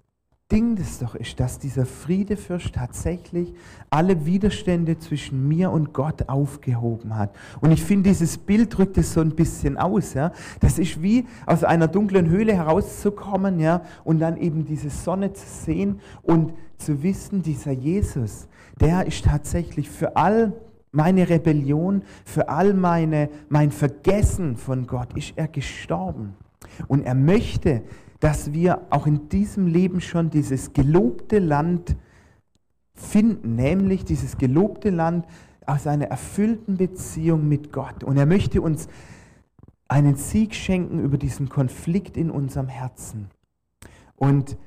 Ding 0.52 0.76
das 0.76 1.00
doch 1.00 1.16
ist, 1.16 1.40
dass 1.40 1.58
dieser 1.58 1.88
Friedefürst 1.88 2.76
tatsächlich 2.76 3.52
alle 3.90 4.28
Widerstände 4.28 5.00
zwischen 5.00 5.48
mir 5.48 5.72
und 5.72 5.92
Gott 5.92 6.30
aufgehoben 6.30 7.18
hat. 7.18 7.36
Und 7.62 7.72
ich 7.72 7.84
finde, 7.84 8.10
dieses 8.10 8.38
Bild 8.38 8.78
drückt 8.78 8.96
es 9.00 9.14
so 9.14 9.22
ein 9.22 9.32
bisschen 9.32 9.76
aus. 9.78 10.14
Ja? 10.14 10.32
Das 10.60 10.78
ist 10.78 11.02
wie 11.02 11.26
aus 11.48 11.64
einer 11.64 11.88
dunklen 11.88 12.30
Höhle 12.30 12.54
herauszukommen 12.54 13.60
ja? 13.60 13.82
und 14.04 14.20
dann 14.20 14.38
eben 14.38 14.66
diese 14.66 14.92
Sonne 14.92 15.34
zu 15.34 15.48
sehen 15.48 16.00
und 16.22 16.54
zu 16.78 17.02
wissen, 17.02 17.42
dieser 17.42 17.72
Jesus, 17.72 18.48
der 18.80 19.08
ist 19.08 19.26
tatsächlich 19.26 19.90
für 19.90 20.16
all 20.16 20.54
meine 20.92 21.28
Rebellion, 21.28 22.04
für 22.24 22.50
all 22.50 22.76
meine, 22.76 23.30
mein 23.50 23.72
Vergessen 23.72 24.58
von 24.58 24.86
Gott, 24.86 25.18
ist 25.18 25.34
er 25.38 25.48
gestorben. 25.48 26.36
Und 26.88 27.04
er 27.04 27.16
möchte, 27.16 27.82
dass 28.26 28.54
wir 28.54 28.88
auch 28.90 29.06
in 29.06 29.30
diesem 29.30 29.68
Leben 29.68 30.02
schon 30.02 30.32
dieses 30.32 30.74
gelobte 30.74 31.38
Land 31.38 31.96
finden, 32.96 33.56
nämlich 33.56 34.04
dieses 34.04 34.40
gelobte 34.40 34.90
Land 34.90 35.28
aus 35.68 35.86
einer 35.86 36.08
erfüllten 36.08 36.76
Beziehung 36.76 37.48
mit 37.48 37.72
Gott. 37.72 38.04
Und 38.04 38.18
er 38.18 38.26
möchte 38.26 38.64
uns 38.64 38.88
einen 39.88 40.16
Sieg 40.16 40.56
schenken 40.56 41.04
über 41.04 41.20
diesen 41.20 41.50
Konflikt 41.50 42.18
in 42.18 42.32
unserem 42.32 42.68
Herzen. 42.68 43.30
Und 44.16 44.58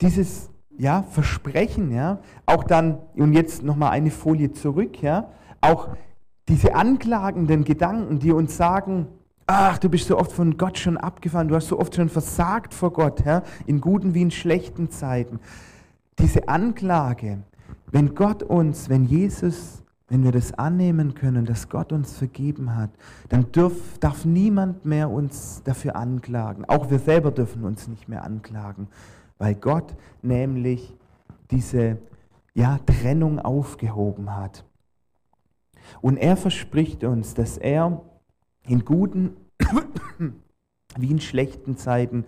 dieses 0.00 0.48
ja, 0.78 1.02
Versprechen, 1.02 1.92
ja, 1.92 2.20
auch 2.46 2.64
dann, 2.64 3.00
und 3.16 3.34
jetzt 3.34 3.62
nochmal 3.62 3.90
eine 3.90 4.10
Folie 4.10 4.50
zurück, 4.50 5.02
ja, 5.02 5.28
auch 5.60 5.90
diese 6.48 6.74
anklagenden 6.74 7.64
Gedanken, 7.64 8.18
die 8.18 8.32
uns 8.32 8.56
sagen, 8.56 9.08
ach, 9.46 9.78
du 9.78 9.88
bist 9.88 10.06
so 10.06 10.18
oft 10.18 10.32
von 10.32 10.56
Gott 10.56 10.78
schon 10.78 10.96
abgefahren, 10.96 11.48
du 11.48 11.54
hast 11.54 11.68
so 11.68 11.78
oft 11.78 11.94
schon 11.94 12.08
versagt 12.08 12.74
vor 12.74 12.92
Gott, 12.92 13.24
ja, 13.24 13.42
in 13.66 13.80
guten 13.80 14.14
wie 14.14 14.22
in 14.22 14.30
schlechten 14.30 14.90
Zeiten. 14.90 15.40
Diese 16.18 16.48
Anklage, 16.48 17.42
wenn 17.90 18.14
Gott 18.14 18.42
uns, 18.42 18.88
wenn 18.88 19.04
Jesus, 19.04 19.82
wenn 20.08 20.24
wir 20.24 20.32
das 20.32 20.52
annehmen 20.54 21.14
können, 21.14 21.44
dass 21.44 21.68
Gott 21.68 21.92
uns 21.92 22.16
vergeben 22.16 22.76
hat, 22.76 22.90
dann 23.28 23.50
dürf, 23.52 23.98
darf 23.98 24.24
niemand 24.24 24.84
mehr 24.84 25.10
uns 25.10 25.62
dafür 25.64 25.96
anklagen. 25.96 26.64
Auch 26.66 26.90
wir 26.90 26.98
selber 26.98 27.30
dürfen 27.30 27.64
uns 27.64 27.88
nicht 27.88 28.08
mehr 28.08 28.24
anklagen, 28.24 28.88
weil 29.38 29.54
Gott 29.54 29.94
nämlich 30.22 30.94
diese 31.50 31.98
ja, 32.54 32.78
Trennung 32.86 33.38
aufgehoben 33.38 34.36
hat. 34.36 34.64
Und 36.00 36.16
er 36.16 36.36
verspricht 36.36 37.04
uns, 37.04 37.34
dass 37.34 37.58
er 37.58 38.02
in 38.66 38.84
guten 38.84 39.36
wie 40.98 41.10
in 41.10 41.20
schlechten 41.20 41.76
Zeiten 41.76 42.24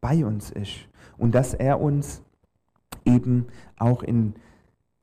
bei 0.00 0.24
uns 0.24 0.50
ist 0.50 0.88
und 1.18 1.34
dass 1.34 1.54
er 1.54 1.80
uns 1.80 2.22
eben 3.04 3.46
auch 3.78 4.02
in 4.02 4.34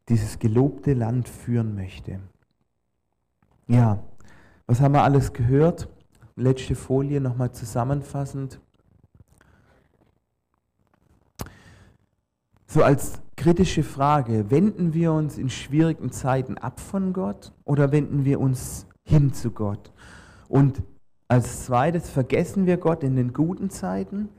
dieses 0.10 0.40
gelobte 0.40 0.94
Land 0.94 1.30
führen 1.30 1.76
möchte. 1.76 2.20
Ja, 3.68 4.04
was 4.68 4.82
haben 4.82 4.94
wir 4.94 5.04
alles 5.04 5.34
gehört? 5.34 5.88
Letzte 6.36 6.76
Folie 6.76 7.22
nochmal 7.22 7.52
zusammenfassend. 7.52 8.60
So 12.66 12.84
als 12.84 13.22
kritische 13.38 13.84
Frage, 13.84 14.50
wenden 14.50 14.94
wir 14.94 15.14
uns 15.14 15.38
in 15.38 15.50
schwierigen 15.50 16.12
Zeiten 16.12 16.58
ab 16.58 16.80
von 16.80 17.14
Gott 17.14 17.54
oder 17.66 17.92
wenden 17.92 18.26
wir 18.26 18.40
uns 18.40 18.88
hin 19.04 19.32
zu 19.32 19.52
Gott? 19.52 19.93
Und 20.54 20.84
als 21.28 21.66
zweites, 21.66 22.12
vergessen 22.12 22.68
wir 22.68 22.78
Gott 22.78 23.02
in 23.02 23.16
den 23.16 23.34
guten 23.34 23.72
Zeiten 23.72 24.30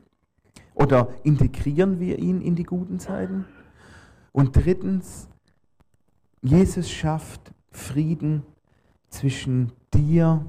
oder 0.73 1.09
integrieren 1.25 1.99
wir 1.99 2.21
ihn 2.21 2.41
in 2.41 2.55
die 2.55 2.63
guten 2.63 3.01
Zeiten? 3.01 3.47
Und 4.31 4.55
drittens, 4.55 5.29
Jesus 6.41 6.89
schafft 6.89 7.53
Frieden 7.73 8.45
zwischen 9.09 9.73
dir 9.93 10.47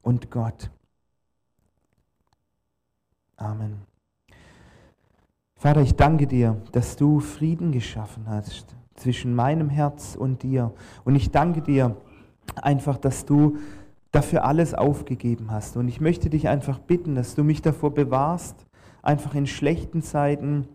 und 0.00 0.30
Gott. 0.30 0.70
Amen. 3.36 3.82
Vater, 5.54 5.82
ich 5.82 5.96
danke 5.96 6.26
dir, 6.26 6.62
dass 6.72 6.96
du 6.96 7.20
Frieden 7.20 7.72
geschaffen 7.72 8.26
hast 8.26 8.74
zwischen 8.94 9.34
meinem 9.34 9.68
Herz 9.68 10.16
und 10.16 10.42
dir. 10.42 10.72
Und 11.04 11.14
ich 11.14 11.30
danke 11.30 11.60
dir 11.60 11.94
einfach, 12.56 12.96
dass 12.96 13.26
du 13.26 13.58
dafür 14.12 14.44
alles 14.44 14.74
aufgegeben 14.74 15.50
hast. 15.50 15.76
Und 15.76 15.88
ich 15.88 16.00
möchte 16.00 16.30
dich 16.30 16.48
einfach 16.48 16.78
bitten, 16.78 17.14
dass 17.14 17.34
du 17.34 17.44
mich 17.44 17.62
davor 17.62 17.92
bewahrst, 17.92 18.66
einfach 19.02 19.34
in 19.34 19.46
schlechten 19.46 20.02
Zeiten 20.02 20.66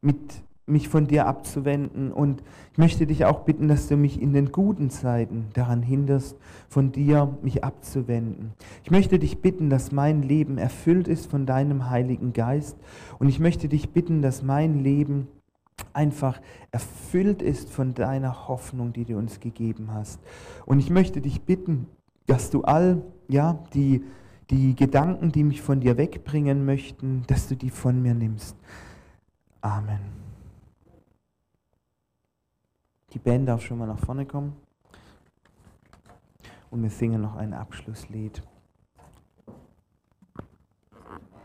mit 0.00 0.42
mich 0.66 0.88
von 0.88 1.06
dir 1.06 1.26
abzuwenden. 1.26 2.12
Und 2.12 2.42
ich 2.72 2.78
möchte 2.78 3.06
dich 3.06 3.24
auch 3.24 3.40
bitten, 3.40 3.68
dass 3.68 3.86
du 3.86 3.96
mich 3.96 4.20
in 4.20 4.32
den 4.32 4.50
guten 4.50 4.90
Zeiten 4.90 5.46
daran 5.54 5.82
hinderst, 5.82 6.36
von 6.68 6.92
dir 6.92 7.38
mich 7.42 7.62
abzuwenden. 7.62 8.52
Ich 8.82 8.90
möchte 8.90 9.18
dich 9.18 9.40
bitten, 9.40 9.70
dass 9.70 9.92
mein 9.92 10.22
Leben 10.22 10.58
erfüllt 10.58 11.06
ist 11.08 11.30
von 11.30 11.46
deinem 11.46 11.88
Heiligen 11.88 12.32
Geist. 12.32 12.76
Und 13.18 13.28
ich 13.28 13.38
möchte 13.38 13.68
dich 13.68 13.90
bitten, 13.90 14.22
dass 14.22 14.42
mein 14.42 14.80
Leben 14.80 15.28
einfach 15.92 16.40
erfüllt 16.72 17.42
ist 17.42 17.70
von 17.70 17.94
deiner 17.94 18.48
Hoffnung, 18.48 18.92
die 18.92 19.04
du 19.04 19.16
uns 19.16 19.40
gegeben 19.40 19.90
hast. 19.92 20.20
Und 20.64 20.78
ich 20.78 20.90
möchte 20.90 21.20
dich 21.20 21.42
bitten, 21.42 21.86
dass 22.26 22.50
du 22.50 22.62
all 22.62 23.02
ja, 23.28 23.64
die, 23.74 24.04
die 24.50 24.74
Gedanken, 24.74 25.32
die 25.32 25.44
mich 25.44 25.62
von 25.62 25.80
dir 25.80 25.96
wegbringen 25.96 26.64
möchten, 26.64 27.24
dass 27.26 27.48
du 27.48 27.56
die 27.56 27.70
von 27.70 28.00
mir 28.00 28.14
nimmst. 28.14 28.56
Amen. 29.60 30.00
Die 33.12 33.18
Band 33.18 33.48
darf 33.48 33.62
schon 33.62 33.78
mal 33.78 33.86
nach 33.86 33.98
vorne 33.98 34.26
kommen 34.26 34.54
und 36.70 36.82
wir 36.82 36.90
singen 36.90 37.22
noch 37.22 37.36
ein 37.36 37.54
Abschlusslied. 37.54 38.42